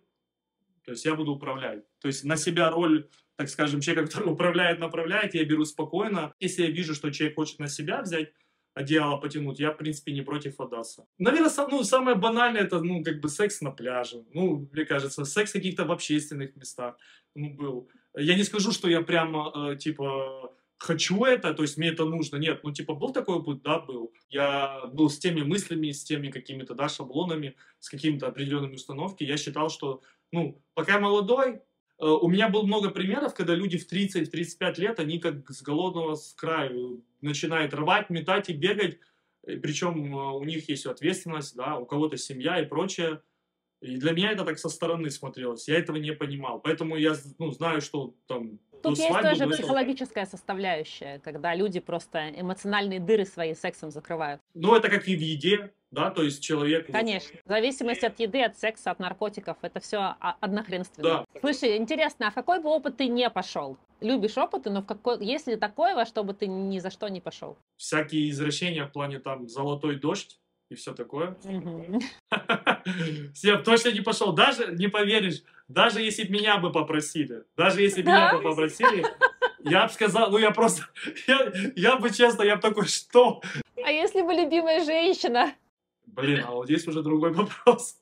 [0.83, 1.83] то есть я буду управлять.
[1.99, 6.33] То есть на себя роль, так скажем, человека, который управляет, направляет, я беру спокойно.
[6.39, 8.33] Если я вижу, что человек хочет на себя взять,
[8.73, 11.05] одеяло потянуть, я, в принципе, не против отдаться.
[11.19, 14.25] Наверное, ну, самое банальное, это, ну, как бы секс на пляже.
[14.33, 16.97] Ну, мне кажется, секс каких-то в общественных местах,
[17.35, 17.91] ну, был.
[18.15, 22.37] Я не скажу, что я прямо, э, типа, хочу это, то есть мне это нужно.
[22.37, 24.13] Нет, ну типа был такой опыт, да, был.
[24.29, 29.27] Я был с теми мыслями, с теми какими-то, да, шаблонами, с какими-то определенными установками.
[29.27, 30.01] Я считал, что,
[30.31, 34.99] ну, пока я молодой, э, у меня было много примеров, когда люди в 30-35 лет,
[34.99, 38.99] они как с голодного с краю начинают рвать, метать и бегать,
[39.43, 43.21] причем э, у них есть ответственность, да, у кого-то семья и прочее.
[43.81, 46.59] И для меня это так со стороны смотрелось, я этого не понимал.
[46.59, 52.99] Поэтому я ну, знаю, что там Тут есть тоже психологическая составляющая, когда люди просто эмоциональные
[52.99, 54.41] дыры свои сексом закрывают.
[54.53, 56.91] Ну, это как и в еде, да, то есть человек...
[56.91, 57.37] Конечно.
[57.45, 61.25] В зависимости от еды, от секса, от наркотиков, это все однохренственно.
[61.33, 61.39] Да.
[61.39, 63.77] Слушай, интересно, а в какой бы опыт ты не пошел?
[63.99, 67.07] Любишь опыты, но в какой, есть ли такое, во что бы ты ни за что
[67.07, 67.57] не пошел?
[67.77, 70.39] Всякие извращения в плане там золотой дождь
[70.71, 71.37] и все такое.
[73.43, 74.31] Я точно не пошел.
[74.31, 79.05] Даже, не поверишь, даже если бы меня бы попросили, даже если бы меня бы попросили,
[79.59, 80.83] я бы сказал, ну я просто,
[81.27, 83.41] я, я бы честно, я бы такой, что?
[83.83, 85.53] А если бы любимая женщина?
[86.05, 87.97] Блин, а вот здесь уже другой вопрос.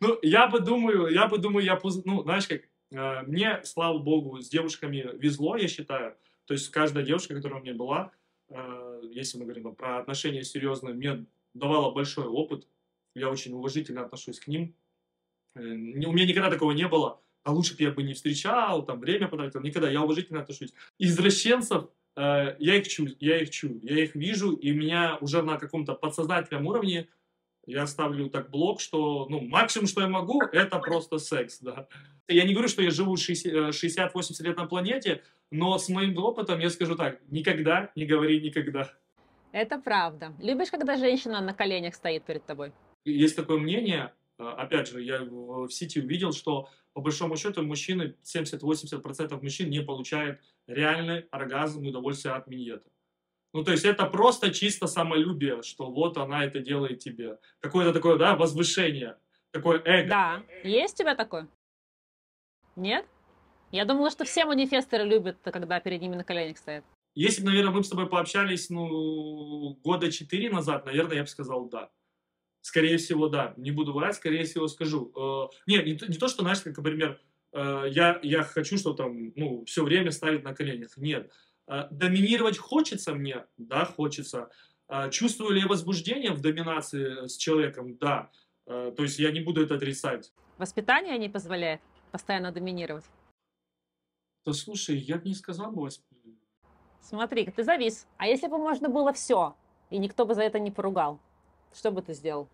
[0.00, 4.40] Ну, я бы думаю, я бы думаю, я, ну, знаешь как, э, мне, слава богу,
[4.40, 6.16] с девушками везло, я считаю.
[6.46, 8.12] То есть каждая девушка, которая у меня была,
[8.48, 11.24] э, если мы говорим про отношения серьезные, мне
[11.54, 12.66] давала большой опыт.
[13.14, 14.74] Я очень уважительно отношусь к ним.
[15.54, 17.20] Э, у меня никогда такого не было.
[17.44, 19.60] А лучше бы я бы не встречал, там, время потратил.
[19.60, 19.90] Никогда.
[19.90, 20.72] Я уважительно отношусь.
[20.98, 25.58] Извращенцев, э, я их чую, я их чую, я их вижу, и меня уже на
[25.58, 27.08] каком-то подсознательном уровне
[27.66, 31.86] я ставлю так блок, что, ну, максимум, что я могу, это просто секс, да.
[32.28, 36.58] Я не говорю, что я живу 60-80 э, лет на планете, но с моим опытом
[36.60, 38.92] я скажу так, никогда не говори никогда.
[39.52, 40.32] Это правда.
[40.40, 42.72] Любишь, когда женщина на коленях стоит перед тобой?
[43.04, 48.16] Есть такое мнение, а, опять же, я в сети увидел, что по большому счету мужчины,
[48.22, 52.88] 70-80% мужчин не получают реальный оргазм и удовольствие от миньета.
[53.52, 57.38] Ну, то есть это просто чисто самолюбие, что вот она это делает тебе.
[57.60, 59.18] Какое-то такое, да, возвышение,
[59.50, 60.08] такое эго.
[60.08, 60.42] Да.
[60.64, 61.46] Есть у тебя такое?
[62.76, 63.06] Нет?
[63.70, 66.84] Я думала, что все манифесторы любят, когда перед ними на коленях стоят.
[67.14, 71.68] Если бы, наверное, мы с тобой пообщались, ну, года четыре назад, наверное, я бы сказал
[71.68, 71.90] да.
[72.62, 73.54] Скорее всего, да.
[73.56, 75.12] Не буду врать, скорее всего, скажу.
[75.16, 77.20] Э, нет, не, не то, что, знаешь, как, например,
[77.52, 80.96] э, я, я хочу, что там, ну, все время ставить на коленях.
[80.96, 81.30] Нет.
[81.66, 83.44] Э, доминировать хочется мне?
[83.56, 84.50] Да, хочется.
[85.10, 87.96] Чувствую ли я возбуждение в доминации с человеком?
[87.96, 88.30] Да.
[88.66, 90.34] То есть я не буду это отрицать.
[90.58, 93.04] Воспитание не позволяет постоянно доминировать?
[94.44, 95.88] Да слушай, я бы не сказал бы.
[97.02, 98.06] Смотри, ты завис.
[98.16, 99.54] А если бы можно было все,
[99.90, 101.20] и никто бы за это не поругал,
[101.74, 102.48] что бы ты сделал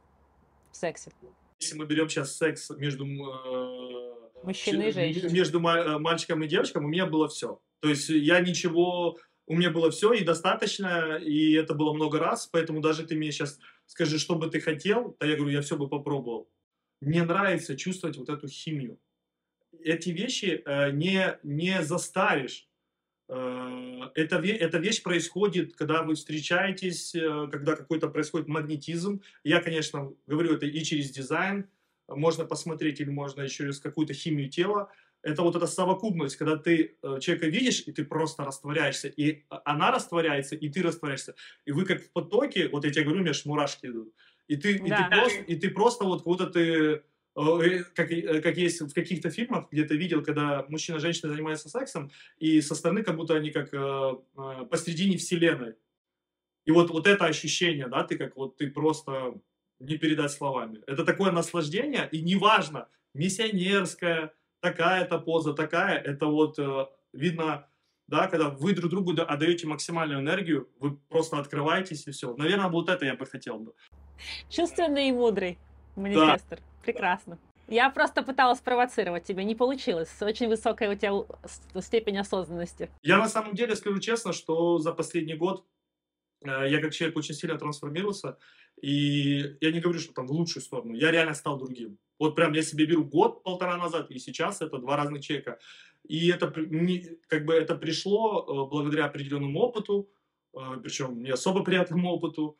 [0.72, 1.12] в сексе?
[1.60, 6.82] Если мы берем сейчас секс между э, мужчиной и женщиной, между э, мальчиком и девочкой,
[6.82, 7.60] у меня было все.
[7.80, 12.46] То есть я ничего, у меня было все и достаточно, и это было много раз,
[12.46, 15.76] поэтому даже ты мне сейчас скажи, что бы ты хотел, то я говорю, я все
[15.76, 16.48] бы попробовал.
[17.00, 18.98] Мне нравится чувствовать вот эту химию.
[19.80, 22.68] Эти вещи э, не, не заставишь
[23.28, 29.20] Э, эта, эта вещь происходит, когда вы встречаетесь, э, когда какой-то происходит магнетизм.
[29.44, 31.68] Я, конечно, говорю это и через дизайн,
[32.08, 34.90] можно посмотреть или можно еще через какую-то химию тела.
[35.22, 39.90] Это вот эта совокупность, когда ты э, человека видишь, и ты просто растворяешься, и она
[39.90, 41.34] растворяется, и ты растворяешься.
[41.66, 44.14] И вы как в потоке, вот я тебе говорю, у меня мурашки идут.
[44.46, 44.84] И ты, да.
[44.86, 47.00] и, ты просто, и ты просто вот, вот это Э,
[47.94, 51.68] как, э, как есть в каких-то фильмах, где ты видел, когда мужчина и женщина занимаются
[51.68, 55.74] сексом, и со стороны как будто они как э, э, посредине вселенной.
[56.64, 59.34] И вот, вот это ощущение, да, ты как вот ты просто
[59.78, 60.80] не передать словами.
[60.86, 67.68] Это такое наслаждение, и неважно, миссионерская, такая-то поза, такая, это вот э, видно,
[68.08, 72.34] да, когда вы друг другу отдаете максимальную энергию, вы просто открываетесь и все.
[72.34, 73.74] Наверное, вот это я бы хотел бы.
[74.50, 75.56] Чувственный и мудрый
[75.94, 76.58] манифестор.
[76.58, 76.67] Да.
[76.82, 77.38] Прекрасно.
[77.68, 80.08] Я просто пыталась провоцировать тебя, не получилось.
[80.22, 81.12] Очень высокая у тебя
[81.82, 82.90] степень осознанности.
[83.02, 85.66] Я на самом деле скажу честно, что за последний год
[86.42, 88.38] э, я как человек очень сильно трансформировался,
[88.80, 91.98] и я не говорю, что там в лучшую сторону, я реально стал другим.
[92.18, 95.58] Вот прям я себе беру год-полтора назад, и сейчас это два разных человека.
[96.04, 96.50] И это
[97.28, 100.08] как бы это пришло э, благодаря определенному опыту,
[100.54, 102.56] э, причем не особо приятному опыту,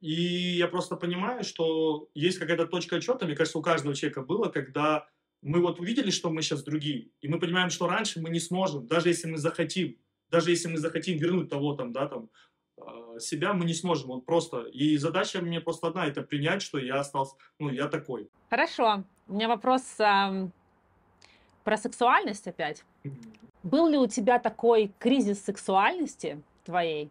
[0.00, 4.48] и я просто понимаю, что есть какая-то точка отчета, мне кажется, у каждого человека было,
[4.48, 5.08] когда
[5.42, 8.86] мы вот увидели, что мы сейчас другие, и мы понимаем, что раньше мы не сможем,
[8.86, 9.96] даже если мы захотим,
[10.30, 12.28] даже если мы захотим вернуть того там, да, там,
[12.78, 16.78] а, себя, мы не сможем, он просто, и задача мне просто одна, это принять, что
[16.78, 18.28] я остался, ну, я такой.
[18.50, 20.48] Хорошо, у меня вопрос э,
[21.64, 22.84] про сексуальность опять.
[23.62, 27.10] Был ли у тебя такой кризис сексуальности твоей,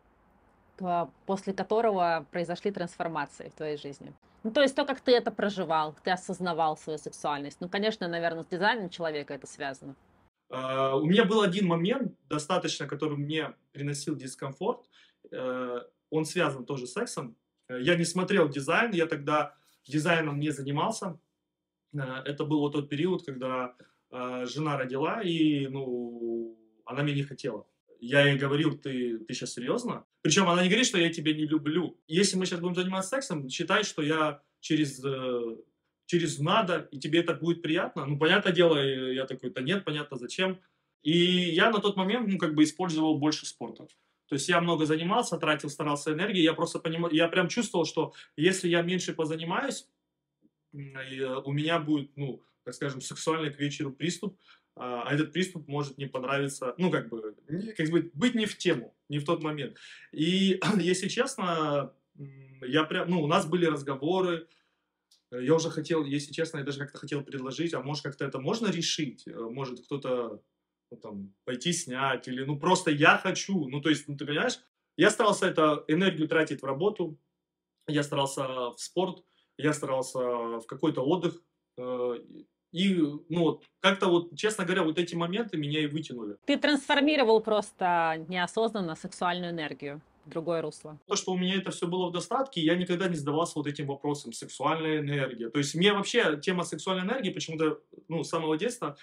[1.25, 4.13] после которого произошли трансформации в твоей жизни?
[4.43, 7.57] Ну, то есть то, как ты это проживал, ты осознавал свою сексуальность.
[7.61, 9.95] Ну, конечно, наверное, с дизайном человека это связано.
[10.51, 14.87] Uh, у меня был один момент, достаточно, который мне приносил дискомфорт.
[15.31, 17.35] Uh, он связан тоже с сексом.
[17.71, 19.55] Uh, я не смотрел дизайн, я тогда
[19.87, 21.17] дизайном не занимался.
[21.93, 23.73] Это был вот тот период, когда
[24.11, 26.55] жена родила, и ну,
[26.85, 27.65] она меня не хотела.
[27.99, 30.05] Я ей говорил, ты, ты сейчас серьезно?
[30.21, 31.99] Причем она не говорит, что я тебя не люблю.
[32.07, 35.57] Если мы сейчас будем заниматься сексом, считай, что я через, э,
[36.05, 38.05] через надо, и тебе это будет приятно.
[38.05, 40.59] Ну, понятное дело, я такой, да нет, понятно, зачем.
[41.03, 43.87] И я на тот момент, ну, как бы использовал больше спорта.
[44.27, 46.41] То есть я много занимался, тратил, старался энергии.
[46.41, 49.87] Я просто понимал, я прям чувствовал, что если я меньше позанимаюсь,
[50.73, 50.77] э,
[51.45, 54.39] у меня будет, ну, так скажем, сексуальный к вечеру приступ,
[54.75, 57.35] а, а этот приступ может не понравиться, ну, как бы,
[57.77, 59.77] как бы быть не в тему, не в тот момент.
[60.11, 61.93] И, если честно,
[62.61, 64.47] я прям, ну, у нас были разговоры,
[65.31, 68.67] я уже хотел, если честно, я даже как-то хотел предложить, а может как-то это можно
[68.67, 70.41] решить, э, может кто-то
[70.91, 74.59] ну, там, пойти снять, или ну просто я хочу, ну то есть, ну ты понимаешь,
[74.97, 77.19] я старался это энергию тратить в работу,
[77.87, 79.23] я старался в спорт,
[79.57, 81.41] я старался в какой-то отдых,
[81.77, 82.19] э,
[82.75, 82.93] и,
[83.29, 86.35] ну, вот, как-то вот, честно говоря, вот эти моменты меня и вытянули.
[86.45, 90.99] Ты трансформировал просто неосознанно сексуальную энергию в другое русло.
[91.07, 93.87] То, что у меня это все было в достатке, я никогда не задавался вот этим
[93.87, 95.49] вопросом, сексуальная энергия.
[95.49, 98.97] То есть мне вообще тема сексуальной энергии почему-то, ну, с самого детства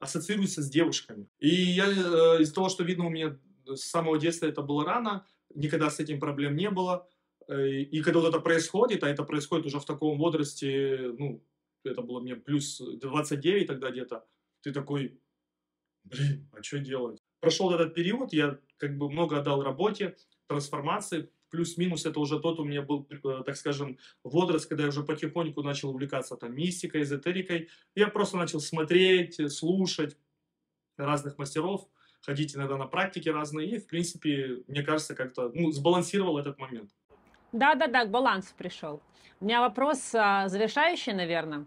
[0.00, 1.26] ассоциируется с девушками.
[1.38, 5.26] И я э, из-за того, что видно у меня с самого детства это было рано,
[5.54, 7.06] никогда с этим проблем не было.
[7.46, 11.42] Э, и когда вот это происходит, а это происходит уже в таком возрасте, ну,
[11.84, 14.26] это было мне плюс 29 тогда где-то,
[14.62, 15.20] ты такой,
[16.04, 17.18] блин, а что делать?
[17.40, 20.16] Прошел этот период, я как бы много отдал работе,
[20.46, 25.02] трансформации, плюс-минус это уже тот у меня был, э, так скажем, возраст, когда я уже
[25.02, 27.68] потихоньку начал увлекаться там мистикой, эзотерикой.
[27.94, 30.16] Я просто начал смотреть, слушать
[30.96, 31.88] разных мастеров,
[32.20, 36.90] ходить иногда на практики разные, и, в принципе, мне кажется, как-то ну, сбалансировал этот момент.
[37.52, 39.00] Да-да-да, к балансу пришел.
[39.40, 41.66] У меня вопрос а, завершающий, наверное.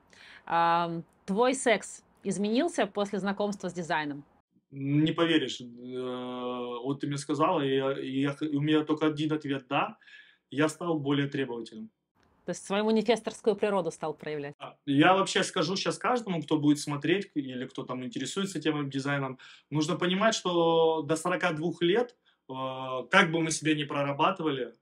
[1.26, 4.24] Твой секс изменился после знакомства с дизайном?
[4.72, 5.62] Не поверишь.
[5.62, 9.66] Э, вот ты мне сказала, и, я, и, я, и у меня только один ответ
[9.68, 9.98] «да».
[10.50, 11.90] Я стал более требовательным.
[12.46, 14.56] То есть свою манифесторскую природу стал проявлять.
[14.86, 19.96] Я вообще скажу сейчас каждому, кто будет смотреть или кто там интересуется темой дизайном, нужно
[19.96, 22.16] понимать, что до 42 лет,
[22.50, 22.54] э,
[23.10, 24.74] как бы мы себя не прорабатывали,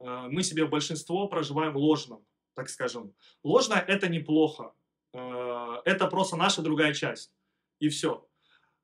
[0.00, 2.24] мы себе большинство проживаем ложным
[2.54, 3.12] так скажем.
[3.42, 4.72] Ложное– это неплохо.
[5.12, 7.32] Э, это просто наша другая часть.
[7.80, 8.26] И все.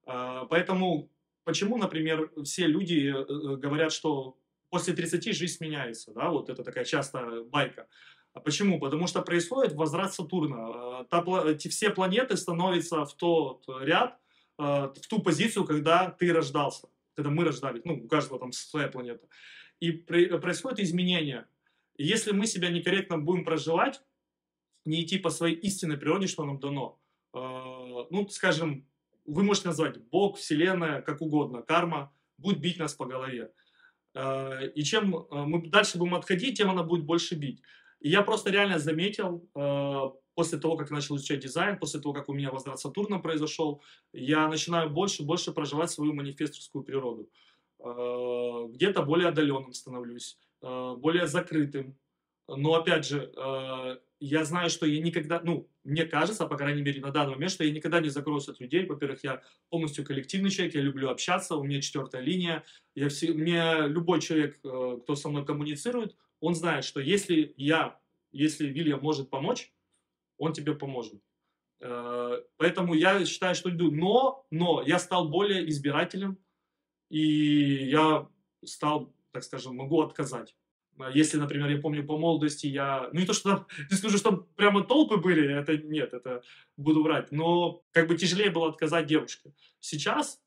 [0.07, 1.11] Э, поэтому
[1.45, 4.37] почему, например, все люди э, говорят, что
[4.69, 7.89] после 30 жизнь меняется, да, вот это такая частая байка.
[8.33, 8.79] А почему?
[8.79, 11.05] Потому что происходит возврат Сатурна.
[11.69, 14.21] все планеты становятся в тот ряд,
[14.57, 16.87] в ту позицию, когда ты рождался.
[17.17, 19.27] когда мы рождались, ну, у каждого там своя планета.
[19.81, 21.47] И при, происходит изменение.
[21.97, 24.03] И если мы себя некорректно будем проживать,
[24.85, 26.99] не идти по своей истинной природе, что нам дано,
[27.35, 28.87] э, ну, скажем,
[29.27, 33.53] вы можете назвать Бог, Вселенная, как угодно, карма, будет бить нас по голове.
[34.15, 37.63] Э, и чем э, мы дальше будем отходить, тем она будет больше бить.
[38.01, 39.47] И я просто реально заметил,
[40.35, 43.83] после того, как начал изучать дизайн, после того, как у меня возврат Сатурна произошел,
[44.15, 47.29] я начинаю больше и больше проживать свою манифесторскую природу.
[47.81, 51.97] Где-то более отдаленным становлюсь, более закрытым.
[52.47, 53.33] Но опять же,
[54.21, 57.65] я знаю, что я никогда, ну, мне кажется, по крайней мере, на данный момент, что
[57.65, 58.85] я никогда не закроюсь от людей.
[58.85, 62.65] Во-первых, я полностью коллективный человек, я люблю общаться, у меня четвертая линия.
[62.95, 67.99] Я все, мне любой человек, э, кто со мной коммуницирует, он знает, что если я,
[68.31, 69.73] если Вильям может помочь,
[70.37, 71.23] он тебе поможет.
[71.81, 73.91] Э, поэтому я считаю, что иду.
[73.91, 76.37] Но, но я стал более избирателем,
[77.11, 78.27] и я
[78.65, 80.55] стал, так скажем, могу отказать.
[80.99, 83.09] А если, например, я помню по молодости, я...
[83.13, 86.43] Ну, не то, что там, не скажу, что там прямо толпы были, это нет, это
[86.77, 87.33] буду врать.
[87.33, 89.53] Но как бы тяжелее было отказать девушке.
[89.81, 90.41] Сейчас,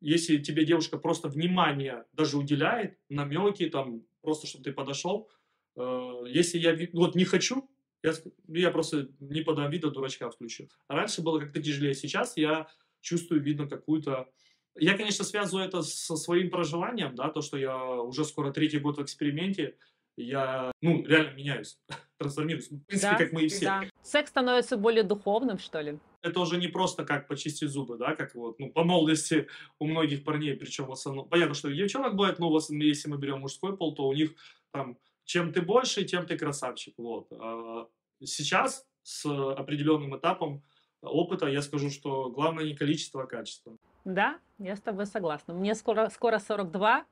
[0.00, 5.30] если тебе девушка просто внимание даже уделяет, намеки, там, просто чтобы ты подошел,
[5.76, 7.68] э, если я вот не хочу,
[8.02, 8.12] я,
[8.48, 10.68] я просто не подам вида, дурачка включу.
[10.88, 11.94] А раньше было как-то тяжелее.
[11.94, 12.68] Сейчас я
[13.00, 14.28] чувствую, видно, какую-то
[14.76, 18.98] я, конечно, связываю это со своим проживанием, да, то, что я уже скоро третий год
[18.98, 19.76] в эксперименте,
[20.16, 21.78] я, ну, реально меняюсь,
[22.18, 22.66] трансформируюсь.
[22.66, 23.66] В принципе, да, как мы и все.
[23.66, 23.84] Да.
[24.02, 25.98] Секс становится более духовным, что ли?
[26.22, 29.48] Это уже не просто как почистить зубы, да, как вот, ну, по молодости
[29.78, 33.76] у многих парней, причем в основном, понятно, что девчонок бывает, но если мы берем мужской
[33.76, 34.34] пол, то у них
[34.70, 37.28] там, чем ты больше, тем ты красавчик, вот.
[37.32, 37.88] А
[38.24, 40.62] сейчас с определенным этапом
[41.02, 43.76] опыта я скажу, что главное не количество, а качество.
[44.04, 45.54] Да, я с тобой согласна.
[45.54, 47.04] Мне скоро, скоро 42,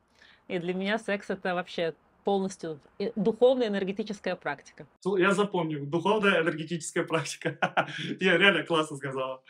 [0.48, 2.78] и для меня секс это вообще полностью
[3.16, 4.86] духовная энергетическая практика.
[5.04, 7.58] Я запомню, духовная энергетическая практика.
[8.20, 9.42] Я реально классно сказала.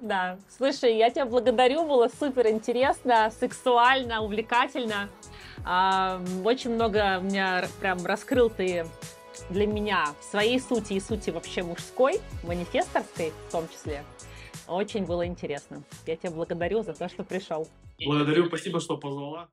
[0.00, 5.08] Да, слушай, я тебя благодарю, было супер интересно, сексуально, увлекательно.
[6.44, 8.84] Очень много меня прям раскрыл ты
[9.48, 14.02] для меня в своей сути и сути вообще мужской, манифесторской в том числе.
[14.68, 15.82] Очень было интересно.
[16.06, 17.68] Я тебя благодарю за то, что пришел.
[18.04, 19.44] Благодарю, спасибо, что позвала.